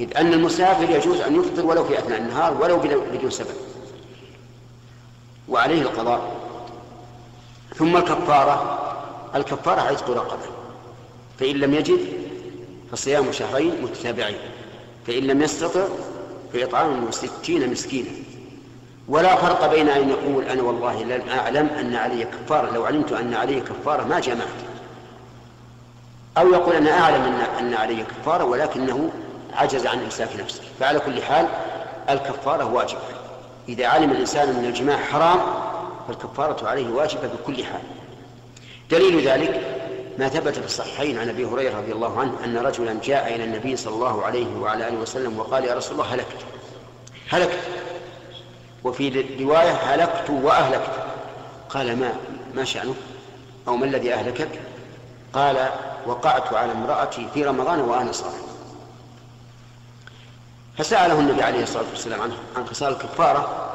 إذ 0.00 0.16
أن 0.16 0.32
المسافر 0.32 0.90
يجوز 0.90 1.20
أن 1.20 1.40
يفطر 1.40 1.66
ولو 1.66 1.84
في 1.84 1.98
أثناء 1.98 2.18
النهار 2.18 2.54
ولو 2.60 2.78
بدون 3.12 3.30
سبب. 3.30 3.56
وعليه 5.48 5.82
القضاء. 5.82 6.36
ثم 7.76 7.96
الكفارة. 7.96 8.78
الكفارة 9.34 9.80
عتق 9.80 10.10
رقبة. 10.10 10.46
فإن 11.38 11.56
لم 11.56 11.74
يجد 11.74 12.25
فصيام 12.92 13.32
شهرين 13.32 13.82
متتابعين. 13.82 14.38
فإن 15.06 15.22
لم 15.22 15.42
يستطع 15.42 15.84
فإطعام 16.52 17.10
ستين 17.10 17.70
مسكينا. 17.70 18.10
ولا 19.08 19.36
فرق 19.36 19.70
بين 19.70 19.88
أن 19.88 20.08
يقول 20.08 20.44
أنا 20.44 20.62
والله 20.62 21.02
لم 21.02 21.28
أعلم 21.28 21.66
أن 21.66 21.94
علي 21.94 22.24
كفارة 22.24 22.70
لو 22.74 22.84
علمت 22.84 23.12
أن 23.12 23.34
علي 23.34 23.60
كفارة 23.60 24.04
ما 24.04 24.20
جمعت. 24.20 24.48
أو 26.38 26.52
يقول 26.52 26.74
أنا 26.74 27.00
أعلم 27.00 27.22
أن 27.22 27.40
أن 27.58 27.74
علي 27.74 28.04
كفارة 28.04 28.44
ولكنه 28.44 29.10
عجز 29.52 29.86
عن 29.86 29.98
إمساك 29.98 30.28
نفسه. 30.40 30.62
فعلى 30.80 30.98
كل 30.98 31.22
حال 31.22 31.48
الكفارة 32.10 32.72
واجبة. 32.72 33.00
إذا 33.68 33.86
علم 33.86 34.10
الإنسان 34.10 34.48
أن 34.48 34.64
الجماع 34.64 34.96
حرام 34.96 35.38
فالكفارة 36.08 36.68
عليه 36.68 36.88
واجبة 36.88 37.28
بكل 37.28 37.64
حال. 37.64 37.82
دليل 38.90 39.28
ذلك 39.28 39.75
ما 40.18 40.28
ثبت 40.28 40.58
في 40.58 40.64
الصحيحين 40.64 41.18
عن 41.18 41.28
أبي 41.28 41.44
هريرة 41.44 41.78
رضي 41.78 41.92
الله 41.92 42.20
عنه 42.20 42.32
أن 42.44 42.58
رجلا 42.58 43.00
جاء 43.04 43.34
إلى 43.34 43.44
النبي 43.44 43.76
صلى 43.76 43.94
الله 43.94 44.24
عليه 44.24 44.56
وعلى 44.56 44.88
آله 44.88 44.96
وسلم 44.96 45.38
وقال 45.38 45.64
يا 45.64 45.74
رسول 45.74 45.92
الله 45.92 46.14
هلكت. 46.14 46.44
هلكت. 47.30 47.58
وفي 48.84 49.26
رواية 49.40 49.72
هلكت 49.72 50.30
وأهلكت. 50.30 50.90
قال 51.68 52.00
ما 52.00 52.12
ما 52.54 52.64
شانك 52.64 52.96
أو 53.68 53.76
ما 53.76 53.86
الذي 53.86 54.14
أهلكك؟ 54.14 54.48
قال 55.32 55.68
وقعت 56.06 56.52
على 56.54 56.72
امرأتي 56.72 57.28
في 57.34 57.44
رمضان 57.44 57.80
وأنا 57.80 58.12
صائم. 58.12 58.46
فسأله 60.78 61.20
النبي 61.20 61.42
عليه 61.42 61.62
الصلاة 61.62 61.84
والسلام 61.90 62.20
عن 62.20 62.32
عن 62.56 62.66
خصال 62.66 62.92
الكفارة. 62.92 63.72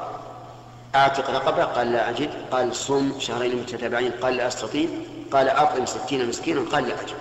أعتق 0.95 1.29
رقبة؟ 1.29 1.63
قال 1.63 1.91
لا 1.91 2.09
أجد. 2.09 2.29
قال 2.51 2.75
صم 2.75 3.19
شهرين 3.19 3.55
متتابعين. 3.55 4.11
قال 4.11 4.37
لا 4.37 4.47
أستطيع. 4.47 4.89
قال 5.31 5.49
أطعم 5.49 5.85
ستين 5.85 6.29
مسكينا 6.29 6.61
قال 6.71 6.87
لا 6.87 7.01
أجد 7.01 7.15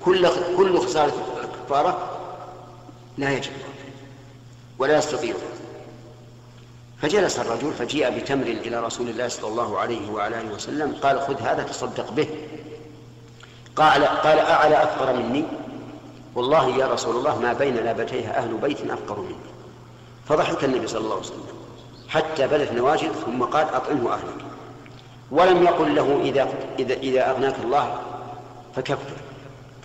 كل 0.00 0.28
كل 0.56 0.78
خسارة 0.78 1.12
الكفارة 1.44 2.18
لا 3.18 3.30
يجب. 3.30 3.52
ولا 4.78 4.98
يستطيع. 4.98 5.34
فجلس 7.02 7.38
الرجل 7.38 7.72
فجيء 7.72 8.18
بتمر 8.18 8.46
إلى 8.46 8.80
رسول 8.80 9.08
الله 9.08 9.28
صلى 9.28 9.48
الله 9.48 9.78
عليه 9.78 10.10
وعلى 10.10 10.40
آله 10.40 10.54
وسلم 10.54 10.96
قال 11.02 11.20
خذ 11.20 11.40
هذا 11.40 11.62
تصدق 11.62 12.10
به. 12.10 12.28
قال 13.76 14.04
قال 14.04 14.38
أعلى 14.38 14.82
أفقر 14.82 15.12
مني؟ 15.12 15.44
والله 16.34 16.68
يا 16.68 16.86
رسول 16.86 17.16
الله 17.16 17.38
ما 17.38 17.52
بين 17.52 17.76
لابتيها 17.76 18.38
أهل 18.38 18.56
بيت 18.56 18.90
أفقر 18.90 19.20
مني. 19.20 19.36
فضحك 20.28 20.64
النبي 20.64 20.86
صلى 20.86 21.00
الله 21.00 21.14
عليه 21.14 21.26
وسلم. 21.26 21.46
حتى 22.08 22.46
بدت 22.46 22.72
نواجذ 22.72 23.12
ثم 23.12 23.42
قال 23.42 23.74
أطعمه 23.74 24.12
أهلك. 24.12 24.47
ولم 25.30 25.62
يقل 25.62 25.94
له 25.94 26.20
إذا 26.22 26.48
إذا 26.78 26.94
إذا 26.94 27.30
أغناك 27.30 27.54
الله 27.64 27.98
فكفر. 28.76 29.12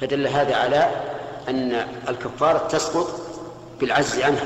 فدل 0.01 0.27
هذا 0.27 0.55
على 0.55 0.89
أن 1.49 1.87
الكفارة 2.09 2.67
تسقط 2.67 3.07
بالعجز 3.79 4.19
عنها. 4.19 4.45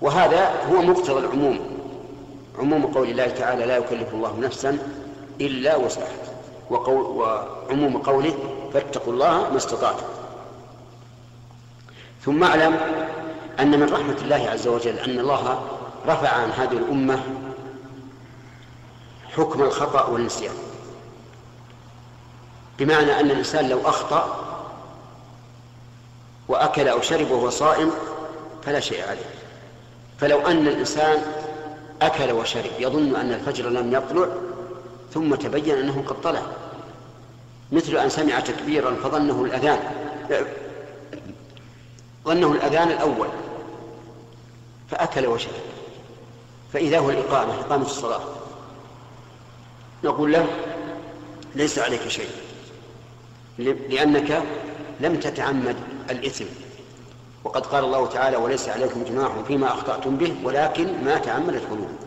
وهذا 0.00 0.50
هو 0.70 0.82
مقتضى 0.82 1.18
العموم. 1.18 1.58
عموم 2.58 2.86
قول 2.86 3.10
الله 3.10 3.26
تعالى 3.26 3.66
لا 3.66 3.76
يكلف 3.76 4.14
الله 4.14 4.40
نفسا 4.40 4.78
إلا 5.40 5.76
وسعها. 5.76 6.28
وقول 6.70 7.00
وعموم 7.00 7.98
قوله 7.98 8.34
فاتقوا 8.72 9.12
الله 9.12 9.50
ما 9.50 9.56
استطعتم. 9.56 10.06
ثم 12.24 12.44
اعلم 12.44 12.76
أن 13.60 13.80
من 13.80 13.92
رحمة 13.92 14.16
الله 14.22 14.50
عز 14.50 14.68
وجل 14.68 14.98
أن 14.98 15.18
الله 15.18 15.62
رفع 16.06 16.28
عن 16.28 16.50
هذه 16.50 16.72
الأمة 16.72 17.20
حكم 19.36 19.62
الخطأ 19.62 20.06
والنسيان. 20.06 20.54
بمعنى 22.78 23.20
أن 23.20 23.30
الإنسان 23.30 23.68
لو 23.68 23.80
أخطأ 23.84 24.44
وأكل 26.48 26.88
أو 26.88 27.00
شرب 27.00 27.30
وهو 27.30 27.50
صائم 27.50 27.90
فلا 28.62 28.80
شيء 28.80 29.08
عليه. 29.08 29.30
فلو 30.20 30.46
أن 30.46 30.68
الإنسان 30.68 31.22
أكل 32.02 32.32
وشرب 32.32 32.70
يظن 32.78 33.16
أن 33.16 33.32
الفجر 33.32 33.68
لم 33.68 33.92
يطلع 33.92 34.28
ثم 35.14 35.34
تبين 35.34 35.78
أنه 35.78 36.04
قد 36.06 36.20
طلع. 36.20 36.42
مثل 37.72 37.96
أن 37.96 38.08
سمع 38.08 38.40
تكبيرا 38.40 38.94
فظنه 38.94 39.44
الأذان 39.44 39.80
ظنه 42.24 42.52
الأذان 42.52 42.90
الأول 42.90 43.28
فأكل 44.90 45.26
وشرب. 45.26 45.52
فإذا 46.72 46.98
هو 46.98 47.10
الإقامة 47.10 47.60
إقامة 47.60 47.86
الصلاة. 47.86 48.20
نقول 50.04 50.32
له 50.32 50.46
ليس 51.54 51.78
عليك 51.78 52.08
شيء 52.08 52.30
لأنك 53.58 54.42
لم 55.00 55.20
تتعمد 55.20 55.76
الإثم. 56.10 56.44
وقد 57.44 57.66
قال 57.66 57.84
الله 57.84 58.06
تعالى 58.06 58.36
وليس 58.36 58.68
عليكم 58.68 59.04
جناح 59.04 59.32
فيما 59.46 59.66
أخطأتم 59.66 60.16
به 60.16 60.34
ولكن 60.44 61.04
ما 61.04 61.18
تعمدت 61.18 61.62
قلوبكم. 61.70 62.06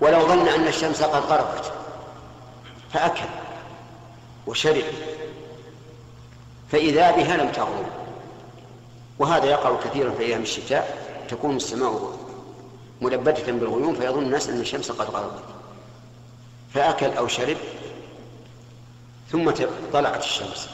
ولو 0.00 0.28
ظن 0.28 0.48
أن 0.48 0.66
الشمس 0.66 1.02
قد 1.02 1.22
غربت 1.22 1.72
فأكل 2.92 3.24
وشرب 4.46 4.84
فإذا 6.72 7.10
بها 7.10 7.36
لم 7.36 7.52
تغرب. 7.52 7.86
وهذا 9.18 9.44
يقع 9.46 9.76
كثيرا 9.84 10.10
في 10.10 10.22
أيام 10.22 10.42
الشتاء 10.42 11.08
تكون 11.28 11.56
السماء 11.56 12.18
ملبدة 13.02 13.52
بالغيوم 13.52 13.94
فيظن 13.94 14.22
الناس 14.22 14.48
أن 14.48 14.60
الشمس 14.60 14.90
قد 14.90 15.10
غربت. 15.10 15.53
فأكل 16.74 17.06
أو 17.06 17.28
شرب 17.28 17.56
ثم 19.30 19.50
طلعت 19.92 20.24
الشمس. 20.24 20.68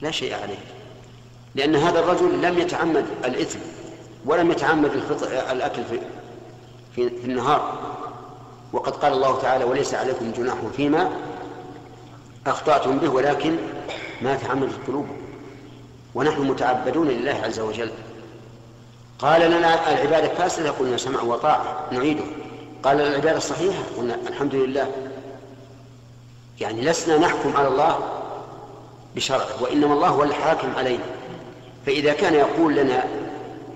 لا 0.00 0.10
شيء 0.10 0.34
عليه. 0.34 0.58
لأن 1.54 1.76
هذا 1.76 2.00
الرجل 2.00 2.42
لم 2.42 2.58
يتعمد 2.58 3.06
الإثم 3.24 3.58
ولم 4.24 4.50
يتعمد 4.50 4.90
الأكل 5.50 5.84
في, 5.84 5.98
في, 6.94 7.10
في 7.10 7.24
النهار. 7.24 7.78
وقد 8.72 8.96
قال 8.96 9.12
الله 9.12 9.40
تعالى 9.40 9.64
وليس 9.64 9.94
عليكم 9.94 10.32
جناح 10.32 10.56
فيما 10.76 11.10
أخطأتم 12.46 12.98
به 12.98 13.08
ولكن 13.08 13.56
ما 14.22 14.36
تعمدت 14.36 14.86
قلوبكم. 14.86 15.16
ونحن 16.14 16.42
متعبدون 16.42 17.08
لله 17.08 17.40
عز 17.44 17.60
وجل. 17.60 17.90
قال 19.18 19.50
لنا 19.50 19.92
العبادة 19.92 20.34
فاسدة 20.34 20.70
قلنا 20.70 20.96
سمع 20.96 21.22
وطاعة 21.22 21.88
نعيده. 21.92 22.24
قال 22.82 22.96
لنا 22.96 23.08
العبادة 23.08 23.36
الصحيحة 23.36 23.82
قلنا 23.98 24.18
الحمد 24.28 24.54
لله. 24.54 25.11
يعني 26.60 26.80
لسنا 26.80 27.18
نحكم 27.18 27.56
على 27.56 27.68
الله 27.68 27.98
بشرعه 29.16 29.62
وإنما 29.62 29.94
الله 29.94 30.08
هو 30.08 30.22
الحاكم 30.22 30.68
علينا. 30.76 31.04
فإذا 31.86 32.12
كان 32.12 32.34
يقول 32.34 32.76
لنا 32.76 33.04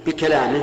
بكلامه 0.06 0.62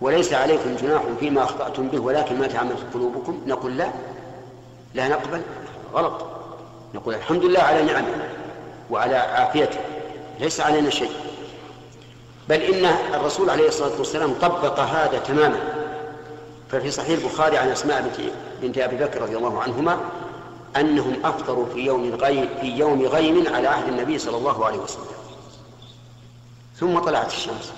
وليس 0.00 0.32
عليكم 0.32 0.76
جناح 0.76 1.02
فيما 1.20 1.42
أخطأتم 1.42 1.88
به 1.88 1.98
ولكن 1.98 2.38
ما 2.38 2.46
تعمدت 2.46 2.94
قلوبكم 2.94 3.40
نقول 3.46 3.76
لا 3.76 3.90
لا 4.94 5.08
نقبل 5.08 5.42
غلط. 5.94 6.26
نقول 6.94 7.14
الحمد 7.14 7.44
لله 7.44 7.60
على 7.60 7.82
نعمه 7.82 8.28
وعلى 8.90 9.16
عافيته 9.16 9.80
ليس 10.40 10.60
علينا 10.60 10.90
شيء. 10.90 11.10
بل 12.48 12.60
إن 12.60 12.84
الرسول 13.14 13.50
عليه 13.50 13.68
الصلاة 13.68 13.98
والسلام 13.98 14.34
طبق 14.34 14.80
هذا 14.80 15.18
تماما. 15.18 15.58
ففي 16.70 16.90
صحيح 16.90 17.18
البخاري 17.18 17.58
عن 17.58 17.68
أسماء 17.68 18.02
بنت, 18.02 18.30
بنت 18.62 18.78
أبي 18.78 18.96
بكر 18.96 19.22
رضي 19.22 19.36
الله 19.36 19.62
عنهما 19.62 20.00
أنهم 20.76 21.16
أفطروا 21.24 21.66
في 21.74 21.80
يوم 21.80 22.14
غيم 22.14 22.48
في 22.60 22.66
يوم 22.66 23.02
غيم 23.02 23.54
على 23.54 23.68
عهد 23.68 23.88
النبي 23.88 24.18
صلى 24.18 24.36
الله 24.36 24.66
عليه 24.66 24.78
وسلم. 24.78 25.04
ثم 26.76 26.98
طلعت 26.98 27.32
الشمس. 27.32 27.72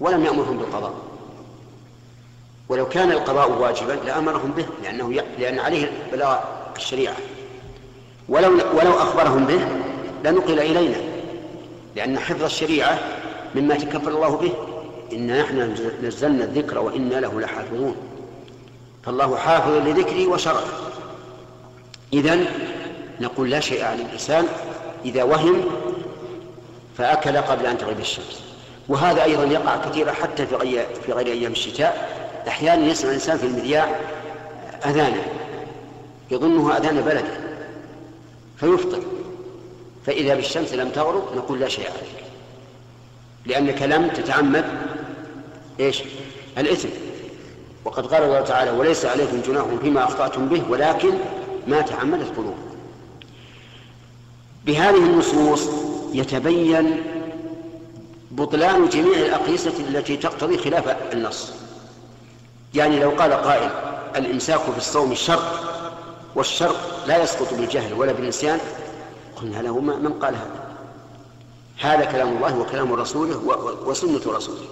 ولم 0.00 0.24
يأمرهم 0.24 0.58
بالقضاء. 0.58 0.94
ولو 2.68 2.88
كان 2.88 3.12
القضاء 3.12 3.50
واجبا 3.50 3.92
لأمرهم 3.92 4.50
به 4.50 4.66
لأنه 4.82 5.14
ي... 5.14 5.22
لأن 5.38 5.58
عليه 5.58 5.92
بلاغ 6.12 6.38
الشريعة. 6.76 7.16
ولو 8.28 8.52
ولو 8.52 8.92
أخبرهم 8.92 9.46
به 9.46 9.68
لنقل 10.24 10.60
إلينا. 10.60 11.00
لأن 11.96 12.18
حفظ 12.18 12.44
الشريعة 12.44 12.98
مما 13.54 13.74
تكفل 13.74 14.08
الله 14.08 14.36
به. 14.36 14.52
إنا 15.12 15.42
نحن 15.42 15.74
نزلنا 16.02 16.44
الذكر 16.44 16.78
وإنا 16.78 17.14
له 17.14 17.40
لحافظون. 17.40 17.96
فالله 19.02 19.36
حافظ 19.36 19.72
لذكري 19.72 20.26
وشرعه 20.26 20.89
إذن 22.12 22.46
نقول 23.20 23.50
لا 23.50 23.60
شيء 23.60 23.84
على 23.84 24.02
الإنسان 24.02 24.46
إذا 25.04 25.22
وهم 25.22 25.64
فأكل 26.98 27.36
قبل 27.36 27.66
أن 27.66 27.78
تغيب 27.78 28.00
الشمس. 28.00 28.42
وهذا 28.88 29.24
أيضا 29.24 29.44
يقع 29.44 29.76
كثيرا 29.76 30.12
حتى 30.12 30.46
في 30.46 30.54
غير, 30.54 30.86
في 31.06 31.12
غير 31.12 31.26
أيام 31.26 31.52
الشتاء. 31.52 32.20
أحيانا 32.48 32.86
يسمع 32.86 33.08
الإنسان 33.08 33.38
في 33.38 33.46
المذياع 33.46 33.96
أذانا 34.86 35.22
يظنه 36.30 36.76
أذان 36.76 37.00
بلده 37.00 37.40
فيفطر. 38.56 39.02
فإذا 40.06 40.34
بالشمس 40.34 40.72
لم 40.72 40.88
تغرب 40.88 41.36
نقول 41.36 41.60
لا 41.60 41.68
شيء 41.68 41.84
عليك. 41.84 42.24
لأنك 43.46 43.82
لم 43.82 44.08
تتعمد 44.08 44.64
إيش؟ 45.80 46.02
الإثم. 46.58 46.88
وقد 47.84 48.06
قال 48.06 48.22
الله 48.22 48.40
تعالى 48.40 48.70
وليس 48.70 49.04
عليكم 49.04 49.40
جناح 49.46 49.64
فيما 49.82 50.04
أخطأتم 50.04 50.48
به 50.48 50.62
ولكن 50.68 51.10
ما 51.66 51.80
تعمدت 51.80 52.36
قلوبكم 52.36 52.70
بهذه 54.66 54.96
النصوص 54.96 55.68
يتبين 56.12 57.02
بطلان 58.30 58.88
جميع 58.88 59.18
الأقيسة 59.18 59.72
التي 59.88 60.16
تقتضي 60.16 60.58
خلاف 60.58 61.12
النص. 61.12 61.52
يعني 62.74 63.00
لو 63.00 63.10
قال 63.10 63.32
قائل 63.32 63.70
الإمساك 64.16 64.60
في 64.60 64.78
الصوم 64.78 65.14
شرط 65.14 65.60
والشرط 66.34 66.76
لا 67.06 67.22
يسقط 67.22 67.54
بالجهل 67.54 67.94
ولا 67.94 68.12
بالنسيان 68.12 68.58
قلنا 69.36 69.62
له 69.62 69.80
من 69.80 70.12
قال 70.12 70.34
هذا؟ 70.34 70.60
هذا 71.80 72.04
كلام 72.04 72.36
الله 72.36 72.58
وكلام 72.58 72.92
رسوله 72.92 73.36
وسنة 73.86 74.20
رسوله. 74.26 74.64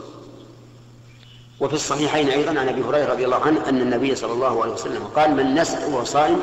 وفي 1.61 1.75
الصحيحين 1.75 2.29
أيضا 2.29 2.61
عن 2.61 2.69
أبي 2.69 2.83
هريرة 2.83 3.13
رضي 3.13 3.25
الله 3.25 3.37
عنه 3.37 3.69
أن 3.69 3.81
النبي 3.81 4.15
صلى 4.15 4.33
الله 4.33 4.63
عليه 4.63 4.73
وسلم 4.73 5.05
قال 5.17 5.35
من 5.35 5.55
نسأ 5.55 5.87
وهو 5.87 6.05
صائم 6.05 6.41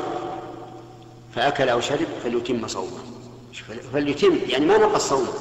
فأكل 1.36 1.68
أو 1.68 1.80
شرب 1.80 2.06
فليتم 2.24 2.66
صومه. 2.66 2.98
فليتم 3.92 4.38
يعني 4.48 4.66
ما 4.66 4.78
نقص 4.78 5.08
صومه. 5.08 5.32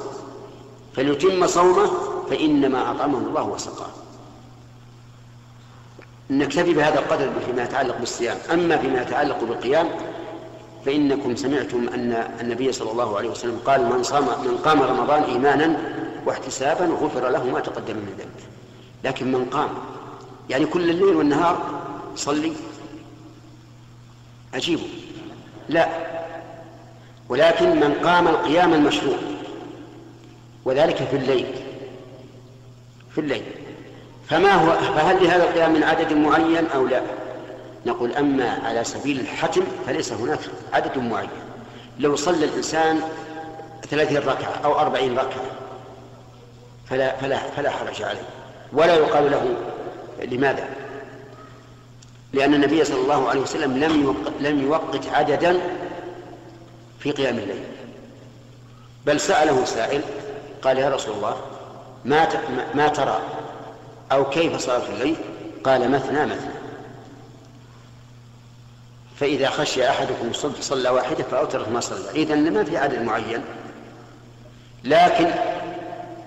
فليتم 0.96 1.48
صومه 1.48 1.92
فإنما 2.30 2.92
أطعمه 2.92 3.18
الله 3.18 3.44
وسقاه. 3.44 3.90
نكتفي 6.30 6.74
بهذا 6.74 7.00
القدر 7.00 7.32
فيما 7.46 7.64
يتعلق 7.64 7.98
بالصيام. 7.98 8.38
أما 8.54 8.78
فيما 8.78 9.02
يتعلق 9.02 9.44
بالقيام 9.44 9.90
فإنكم 10.86 11.36
سمعتم 11.36 11.88
أن 11.94 12.12
النبي 12.42 12.72
صلى 12.72 12.92
الله 12.92 13.18
عليه 13.18 13.30
وسلم 13.30 13.60
قال 13.66 13.86
من 13.86 14.04
صام 14.04 14.24
من 14.24 14.58
قام 14.66 14.82
رمضان 14.82 15.24
إيمانا 15.24 15.78
واحتسابا 16.26 16.86
غفر 16.86 17.30
له 17.30 17.44
ما 17.44 17.60
تقدم 17.60 17.96
من 17.96 18.16
ذنبه 18.20 18.46
لكن 19.04 19.32
من 19.32 19.46
قام 19.46 19.70
يعني 20.50 20.66
كل 20.66 20.90
الليل 20.90 21.16
والنهار 21.16 21.82
صلي. 22.16 22.54
عجيب 24.54 24.80
لا. 25.70 25.88
ولكن 27.30 27.80
من 27.80 27.94
قام 28.04 28.28
القيام 28.28 28.74
المشروع 28.74 29.18
وذلك 30.66 30.96
في 30.96 31.16
الليل. 31.16 31.46
في 33.12 33.22
الليل. 33.22 33.44
فما 34.30 34.54
هو 34.54 34.72
فهل 34.96 35.24
لهذا 35.24 35.44
القيام 35.44 35.74
من 35.74 35.84
عدد 35.84 36.14
معين 36.14 36.68
أو 36.68 36.88
لا؟ 36.88 37.02
نقول 37.86 38.12
أما 38.12 38.60
على 38.66 38.84
سبيل 38.84 39.20
الحتم 39.20 39.64
فليس 39.88 40.14
هناك 40.14 40.40
عدد 40.74 40.98
معين. 40.98 41.30
لو 42.00 42.16
صلى 42.16 42.46
الإنسان 42.46 43.02
ثلاثين 43.90 44.18
ركعة 44.18 44.62
أو 44.66 44.80
أربعين 44.80 45.18
ركعة 45.18 45.46
فلا, 46.90 47.16
فلا, 47.16 47.38
فلا 47.38 47.70
حرج 47.70 48.02
عليه. 48.04 48.28
ولا 48.74 48.96
يقال 48.96 49.32
له 49.32 49.56
لماذا؟ 50.26 50.70
لأن 52.36 52.54
النبي 52.54 52.84
صلى 52.84 53.02
الله 53.02 53.30
عليه 53.30 53.42
وسلم 53.42 53.78
لم 53.78 54.16
لم 54.40 54.62
يوقت 54.62 55.08
عددا 55.08 55.60
في 57.00 57.12
قيام 57.12 57.38
الليل. 57.38 57.64
بل 59.06 59.20
سأله 59.20 59.66
سائل 59.66 60.02
قال 60.62 60.78
يا 60.78 60.90
رسول 60.90 61.16
الله 61.16 61.36
ما 62.06 62.28
ما 62.74 62.88
ترى 62.88 63.20
أو 64.12 64.30
كيف 64.30 64.58
صلاة 64.58 64.90
الليل؟ 64.90 65.16
قال 65.64 65.92
مثنى 65.92 66.26
مثنى. 66.26 66.52
فإذا 69.20 69.50
خشي 69.50 69.90
أحدكم 69.90 70.28
الصبح 70.30 70.62
صلى 70.62 70.90
واحدة 70.90 71.24
فأوترت 71.24 71.70
ما 71.70 71.80
صلى. 71.80 72.12
إذا 72.12 72.36
ما 72.36 72.64
في 72.64 72.78
عدد 72.78 73.02
معين. 73.02 73.42
لكن 74.84 75.32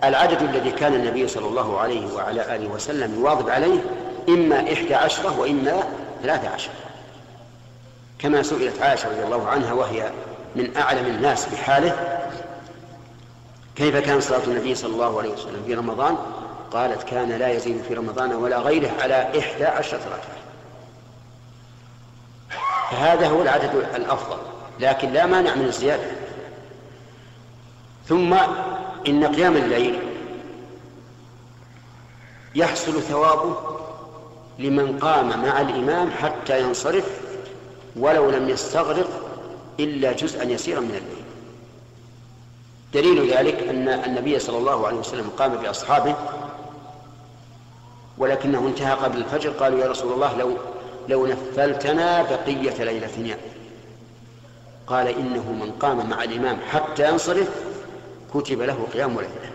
العدد 0.04 0.42
الذي 0.42 0.70
كان 0.70 0.94
النبي 0.94 1.28
صلى 1.28 1.46
الله 1.46 1.80
عليه 1.80 2.12
وعلى 2.14 2.56
آله 2.56 2.68
وسلم 2.68 3.14
يواظب 3.14 3.48
عليه 3.48 3.80
إما 4.28 4.72
إحدى 4.72 4.94
عشرة 4.94 5.38
وإما 5.40 5.82
ثلاثة 6.22 6.48
عشرة 6.48 6.72
كما 8.18 8.42
سئلت 8.42 8.82
عائشة 8.82 9.08
رضي 9.08 9.22
الله 9.22 9.48
عنها 9.48 9.72
وهي 9.72 10.12
من 10.56 10.76
أعلم 10.76 11.06
الناس 11.06 11.46
بحاله 11.46 12.18
كيف 13.76 13.96
كان 13.96 14.20
صلاة 14.20 14.44
النبي 14.44 14.74
صلى 14.74 14.92
الله 14.92 15.18
عليه 15.18 15.30
وسلم 15.30 15.62
في 15.66 15.74
رمضان؟ 15.74 16.16
قالت 16.70 17.02
كان 17.02 17.32
لا 17.32 17.48
يزيد 17.48 17.82
في 17.88 17.94
رمضان 17.94 18.32
ولا 18.32 18.58
غيره 18.58 18.90
على 19.00 19.38
إحدى 19.38 19.64
عشرة 19.64 19.98
ركعة. 19.98 20.38
فهذا 22.90 23.28
هو 23.28 23.42
العدد 23.42 23.74
الأفضل 23.94 24.38
لكن 24.80 25.12
لا 25.12 25.26
مانع 25.26 25.54
من 25.54 25.64
الزيادة. 25.64 26.10
ثم 28.08 28.34
إن 29.08 29.34
قيام 29.34 29.56
الليل 29.56 29.98
يحصل 32.54 33.02
ثوابه 33.02 33.56
لمن 34.58 34.98
قام 34.98 35.28
مع 35.28 35.60
الإمام 35.60 36.10
حتى 36.10 36.62
ينصرف 36.62 37.20
ولو 37.96 38.30
لم 38.30 38.48
يستغرق 38.48 39.08
إلا 39.80 40.12
جزءا 40.12 40.44
يسيرا 40.44 40.80
من 40.80 40.88
الليل. 40.88 41.18
دليل 42.94 43.32
ذلك 43.32 43.68
أن 43.68 43.88
النبي 43.88 44.38
صلى 44.38 44.58
الله 44.58 44.86
عليه 44.86 44.96
وسلم 44.96 45.30
قام 45.38 45.54
بأصحابه 45.54 46.14
ولكنه 48.18 48.66
انتهى 48.66 48.92
قبل 48.92 49.18
الفجر. 49.18 49.50
قالوا 49.50 49.80
يا 49.80 49.88
رسول 49.88 50.12
الله 50.12 50.36
لو 50.36 50.56
لو 51.08 51.26
نفلتنا 51.26 52.22
بقية 52.22 52.84
ليلتنا 52.84 53.36
قال 54.86 55.08
إنه 55.08 55.52
من 55.52 55.72
قام 55.80 56.10
مع 56.10 56.24
الإمام 56.24 56.58
حتى 56.70 57.08
ينصرف 57.08 57.48
كتب 58.34 58.62
له 58.62 58.86
قيام 58.92 59.14
ليلة. 59.14 59.50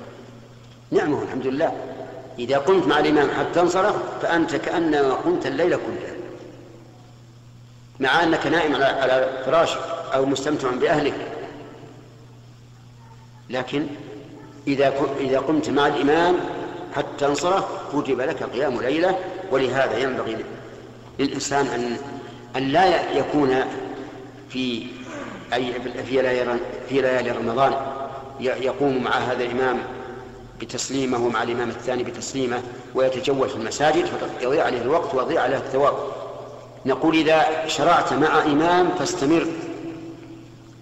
نعمه 0.91 1.23
الحمد 1.23 1.47
لله. 1.47 1.92
إذا 2.39 2.57
قمت 2.57 2.87
مع 2.87 2.99
الإمام 2.99 3.29
حتى 3.31 3.59
انصرف 3.59 3.95
فأنت 4.21 4.55
كأنما 4.55 5.13
قمت 5.13 5.45
الليل 5.45 5.75
كله. 5.75 6.15
مع 7.99 8.23
أنك 8.23 8.47
نائم 8.47 8.75
على 8.75 9.43
فراشك 9.45 9.79
أو 10.13 10.25
مستمتع 10.25 10.71
بأهلك. 10.71 11.27
لكن 13.49 13.87
إذا 14.67 14.93
إذا 15.19 15.39
قمت 15.39 15.69
مع 15.69 15.87
الإمام 15.87 16.35
حتى 16.95 17.25
انصرف 17.25 17.65
كتب 17.93 18.21
لك 18.21 18.43
قيام 18.43 18.81
ليلة 18.81 19.19
ولهذا 19.51 19.97
ينبغي 19.97 20.45
للإنسان 21.19 21.65
أن 21.65 21.97
أن 22.55 22.67
لا 22.67 23.11
يكون 23.11 23.55
في 24.49 24.85
أي 25.53 25.73
في 26.05 26.21
ليالي 27.01 27.31
رمضان 27.31 27.73
يقوم 28.39 29.03
مع 29.03 29.11
هذا 29.11 29.43
الإمام 29.43 29.79
بتسليمه 30.61 31.25
ومع 31.25 31.43
الإمام 31.43 31.69
الثاني 31.69 32.03
بتسليمه 32.03 32.61
ويتجول 32.95 33.49
في 33.49 33.55
المساجد 33.55 34.05
فيضيع 34.39 34.65
عليه 34.65 34.81
الوقت 34.81 35.15
ويضيع 35.15 35.41
عليه 35.41 35.57
الثواب. 35.57 35.93
نقول 36.85 37.15
إذا 37.15 37.67
شرعت 37.67 38.13
مع 38.13 38.43
إمام 38.43 38.89
فاستمر 38.99 39.47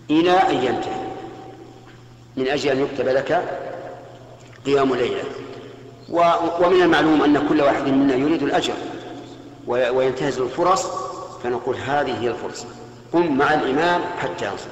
إلى 0.10 0.32
أن 0.32 0.56
ينتهي. 0.56 1.02
من 2.38 2.48
أجل 2.48 2.70
أن 2.70 2.82
يكتب 2.82 3.08
لك 3.08 3.60
قيام 4.66 4.96
ليلة. 4.96 5.24
ومن 6.60 6.82
المعلوم 6.82 7.24
أن 7.24 7.48
كل 7.48 7.62
واحد 7.62 7.88
منا 7.88 8.16
يريد 8.16 8.44
الأجر 8.44 8.74
وينتهز 9.68 10.40
الفرص 10.40 10.86
فنقول 11.44 11.76
هذه 11.76 12.22
هي 12.22 12.28
الفرصة. 12.28 12.66
قم 13.14 13.38
مع 13.38 13.54
الإمام 13.54 14.02
حتى 14.20 14.46
ينصر. 14.46 14.70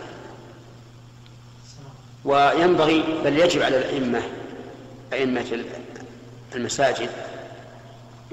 وينبغي 2.25 3.03
بل 3.23 3.39
يجب 3.39 3.61
على 3.61 3.77
الأئمة 3.77 4.21
أئمة 5.13 5.63
المساجد 6.55 7.09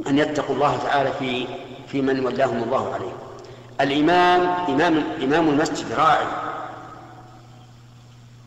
أن 0.06 0.18
يتقوا 0.18 0.54
الله 0.54 0.76
تعالى 0.76 1.12
في 1.12 1.46
في 1.88 2.02
من 2.02 2.26
ولاهم 2.26 2.62
الله 2.62 2.94
عليه. 2.94 3.12
الإمام 3.80 4.40
إمام 4.68 5.04
إمام 5.22 5.48
المسجد 5.48 5.92
راعي 5.92 6.26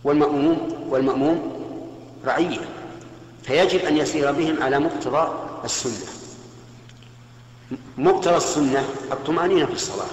والمأموم 0.03 0.87
والمأموم 0.89 1.59
رعية. 2.25 2.59
فيجب 3.43 3.79
أن 3.79 3.97
يسير 3.97 4.31
بهم 4.31 4.63
على 4.63 4.79
مقتضى 4.79 5.33
السنة. 5.65 6.11
مقتضى 7.97 8.37
السنة 8.37 8.83
الطمأنينة 9.11 9.65
في 9.65 9.73
الصلاة. 9.73 10.09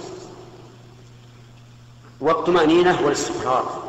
والطمأنينة 2.21 3.03
والاستقرار. 3.05 3.83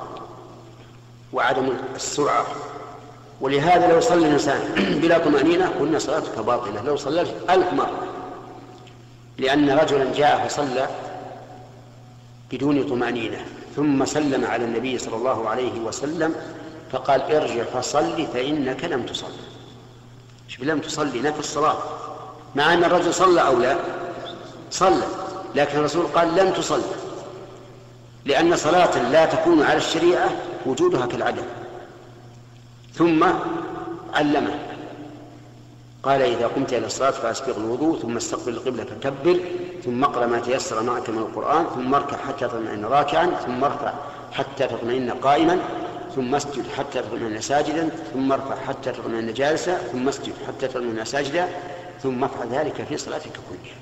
وعدم 1.33 1.73
السرعة. 1.95 2.45
ولهذا 3.41 3.93
لو 3.93 4.01
صلى 4.01 4.27
الإنسان 4.27 4.61
بلا 5.01 5.17
طمأنينة 5.17 5.71
قلنا 5.79 5.99
صلاتك 5.99 6.39
باطلة 6.39 6.81
لو 6.83 6.95
صلى 6.95 7.21
ألف 7.49 7.73
مرة. 7.73 8.07
لأن 9.37 9.69
رجلا 9.69 10.13
جاء 10.15 10.47
فصلى 10.47 10.87
بدون 12.51 12.83
طمأنينة 12.83 13.45
ثم 13.75 14.05
سلم 14.05 14.45
على 14.45 14.65
النبي 14.65 14.97
صلى 14.97 15.15
الله 15.15 15.49
عليه 15.49 15.79
وسلم 15.79 16.35
فقال 16.91 17.21
ارجع 17.21 17.63
فصل 17.63 18.27
فإنك 18.33 18.85
لم 18.85 19.05
تصل 19.05 19.31
شوف 20.47 20.63
لم 20.63 20.79
تصلي 20.79 21.21
نفي 21.21 21.39
الصلاة. 21.39 21.77
مع 22.55 22.73
أن 22.73 22.83
الرجل 22.83 23.13
صلى 23.13 23.41
أو 23.41 23.59
لا؟ 23.59 23.77
صلى. 24.71 25.03
لكن 25.55 25.77
الرسول 25.77 26.05
قال 26.05 26.35
لم 26.35 26.53
تصل 26.53 26.81
لأن 28.25 28.55
صلاة 28.55 29.11
لا 29.11 29.25
تكون 29.25 29.63
على 29.63 29.77
الشريعة 29.77 30.29
وجودها 30.65 31.05
كالعدم. 31.05 31.43
ثم 32.97 33.23
علمه 34.13 34.59
قال 36.03 36.21
إذا 36.21 36.47
قمت 36.47 36.73
إلى 36.73 36.85
الصلاة 36.85 37.11
فأسبغ 37.11 37.57
الوضوء 37.57 37.99
ثم 37.99 38.17
استقبل 38.17 38.53
القبلة 38.53 38.83
فكبر 38.83 39.39
ثم 39.85 40.03
اقرأ 40.03 40.25
ما 40.25 40.39
تيسر 40.39 40.83
معك 40.83 41.09
من 41.09 41.17
القرآن 41.17 41.65
ثم 41.75 41.95
اركع 41.95 42.17
حتى 42.17 42.47
تطمئن 42.47 42.85
راكعا 42.85 43.25
ثم 43.45 43.63
ارفع 43.63 43.93
حتى 44.31 44.67
تطمئن 44.67 45.11
قائما 45.11 45.59
ثم 46.15 46.35
اسجد 46.35 46.65
حتى 46.77 47.01
تطمئن 47.01 47.41
ساجدا 47.41 47.89
ثم 48.13 48.31
ارفع 48.31 48.55
حتى 48.55 48.91
تطمئن 48.91 49.33
جالسا 49.33 49.77
ثم 49.77 50.07
اسجد 50.07 50.33
حتى 50.47 50.67
تطمئن 50.67 51.05
ساجدا 51.05 51.49
ثم 52.03 52.23
افعل 52.23 52.47
ذلك 52.47 52.83
في 52.89 52.97
صلاتك 52.97 53.31
كلها. 53.49 53.75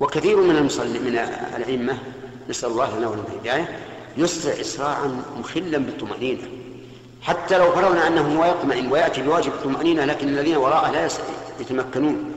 وكثير 0.00 0.36
من 0.36 0.56
المصلين 0.56 1.02
من 1.02 1.18
الأئمة 1.56 1.98
نسأل 2.48 2.68
الله 2.68 2.98
لنا 2.98 3.08
ولهم 3.08 3.24
الهداية 3.32 3.78
يسرع 4.16 4.60
إسراعا 4.60 5.22
مخلا 5.38 5.78
بالطمأنينة. 5.78 6.65
حتى 7.26 7.58
لو 7.58 7.72
فرضنا 7.72 8.06
أنه 8.06 8.38
هو 8.38 8.44
يطمئن 8.44 8.92
ويأتي 8.92 9.22
بواجب 9.22 9.52
الطمأنينة 9.52 10.04
لكن 10.04 10.28
الذين 10.28 10.56
وراءه 10.56 10.90
لا 10.90 11.08
يتمكنون. 11.60 12.32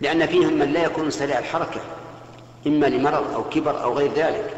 لأن 0.00 0.26
فيهم 0.26 0.52
من 0.52 0.72
لا 0.72 0.84
يكون 0.84 1.10
سريع 1.10 1.38
الحركة 1.38 1.80
إما 2.66 2.86
لمرض 2.86 3.34
أو 3.34 3.44
كبر 3.44 3.82
أو 3.82 3.94
غير 3.94 4.12
ذلك. 4.16 4.56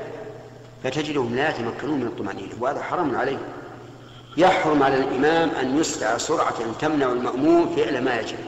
فتجدهم 0.84 1.34
لا 1.34 1.50
يتمكنون 1.50 2.00
من 2.00 2.06
الطمأنينة 2.06 2.52
وهذا 2.60 2.82
حرام 2.82 3.16
عليهم. 3.16 3.42
يحرم 4.36 4.82
على 4.82 4.96
الإمام 4.96 5.50
أن 5.60 5.78
يسرع 5.78 6.18
سرعة 6.18 6.72
تمنع 6.80 7.06
المأموم 7.06 7.76
فعل 7.76 8.04
ما 8.04 8.20
يجب. 8.20 8.38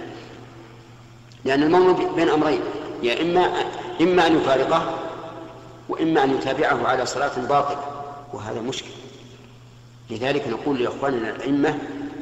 لأن 1.44 1.62
المأموم 1.62 2.14
بين 2.16 2.28
أمرين 2.28 2.60
يا 3.02 3.22
إما 3.22 3.52
إما 4.00 4.26
أن 4.26 4.36
يفارقه 4.36 4.98
وإما 5.88 6.24
أن 6.24 6.34
يتابعه 6.34 6.86
على 6.86 7.06
صلاة 7.06 7.38
باطلة 7.48 7.84
وهذا 8.32 8.60
مشكل. 8.60 9.05
لذلك 10.10 10.48
نقول 10.48 10.82
لإخواننا 10.82 11.30
الأئمة 11.30 11.78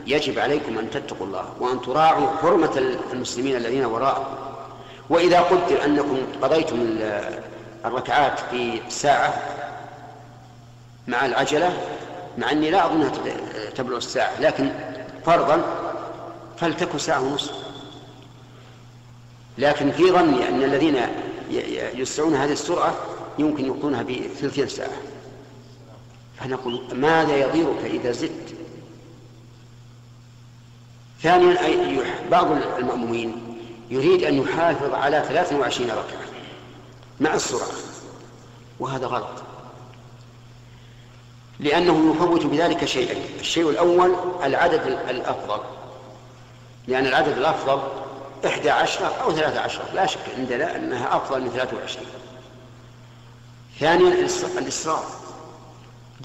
يجب 0.07 0.39
عليكم 0.39 0.79
أن 0.79 0.91
تتقوا 0.91 1.27
الله 1.27 1.45
وأن 1.61 1.81
تراعوا 1.81 2.29
حرمة 2.43 2.97
المسلمين 3.13 3.57
الذين 3.57 3.85
وراء 3.85 4.39
وإذا 5.11 5.41
قدر 5.41 5.85
أنكم 5.85 6.17
قضيتم 6.43 6.99
الركعات 7.85 8.41
في 8.51 8.81
ساعة 8.89 9.35
مع 11.07 11.27
العجلة 11.27 11.73
مع 12.39 12.51
أني 12.51 12.71
لا 12.71 12.87
أظنها 12.87 13.13
تبلغ 13.77 13.97
الساعة 13.97 14.41
لكن 14.41 14.73
فرضا 15.27 15.65
فلتكن 16.57 16.99
ساعة 16.99 17.23
ونصف. 17.23 17.55
لكن 19.59 19.91
في 19.91 20.11
ظني 20.11 20.49
أن 20.49 20.63
الذين 20.63 21.01
يسرعون 21.95 22.35
هذه 22.35 22.53
السرعة 22.53 22.95
يمكن 23.39 23.67
يكونها 23.67 24.03
بثلثين 24.03 24.69
ساعة 24.69 24.91
فنقول 26.41 26.83
ماذا 26.93 27.37
يضيرك 27.37 27.85
إذا 27.85 28.13
زدت؟ 28.13 28.55
ثانيا 31.23 31.59
بعض 32.31 32.51
المأمومين 32.79 33.57
يريد 33.91 34.25
أن 34.25 34.35
يحافظ 34.35 34.95
على 34.95 35.25
23 35.29 35.91
ركعة 35.91 36.25
مع 37.21 37.35
السرعة 37.35 37.69
وهذا 38.81 39.07
غلط. 39.07 39.43
لأنه 41.61 42.15
يفوت 42.15 42.47
بذلك 42.47 42.85
شيئين 42.85 43.23
الشيء 43.41 43.71
الأول 43.71 44.15
العدد 44.45 44.87
الأفضل. 45.09 45.61
لأن 46.89 47.07
العدد 47.07 47.39
الأفضل 47.39 47.83
إحدى 48.47 48.71
عشرة 48.71 49.07
أو 49.07 49.33
ثلاثة 49.33 49.61
عشرة 49.61 49.85
لا 49.95 50.07
شك 50.07 50.21
عندنا 50.39 50.77
أنها 50.77 51.17
أفضل 51.17 51.41
من 51.41 51.51
ثلاثة 51.51 51.77
وعشرين. 51.77 52.09
ثانيا 53.81 54.09
الإسراء 54.59 55.05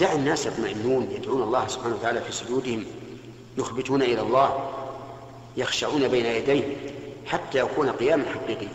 دع 0.00 0.12
الناس 0.12 0.46
يطمئنون 0.46 1.08
يدعون 1.10 1.42
الله 1.42 1.66
سبحانه 1.66 1.94
وتعالى 1.94 2.20
في 2.20 2.32
سجودهم 2.32 2.84
يخبتون 3.58 4.02
إلى 4.02 4.20
الله 4.20 4.70
يخشعون 5.56 6.08
بين 6.08 6.26
يديه 6.26 6.76
حتى 7.26 7.58
يكون 7.58 7.90
قياما 7.90 8.24
حقيقيا. 8.34 8.68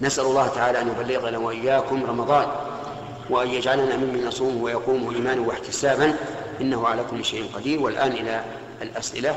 نسأل 0.00 0.24
الله 0.24 0.48
تعالى 0.48 0.80
أن 0.80 0.88
يبلغنا 0.88 1.38
وإياكم 1.38 2.04
رمضان 2.04 2.46
وأن 3.30 3.48
يجعلنا 3.48 3.96
ممن 3.96 4.26
يصوم 4.28 4.62
ويقوم 4.62 5.14
إيمانا 5.14 5.46
واحتسابا 5.46 6.16
إنه 6.60 6.86
على 6.86 7.04
كل 7.10 7.24
شيء 7.24 7.50
قدير. 7.54 7.82
والآن 7.82 8.12
إلى 8.12 8.44
الأسئلة. 8.82 9.36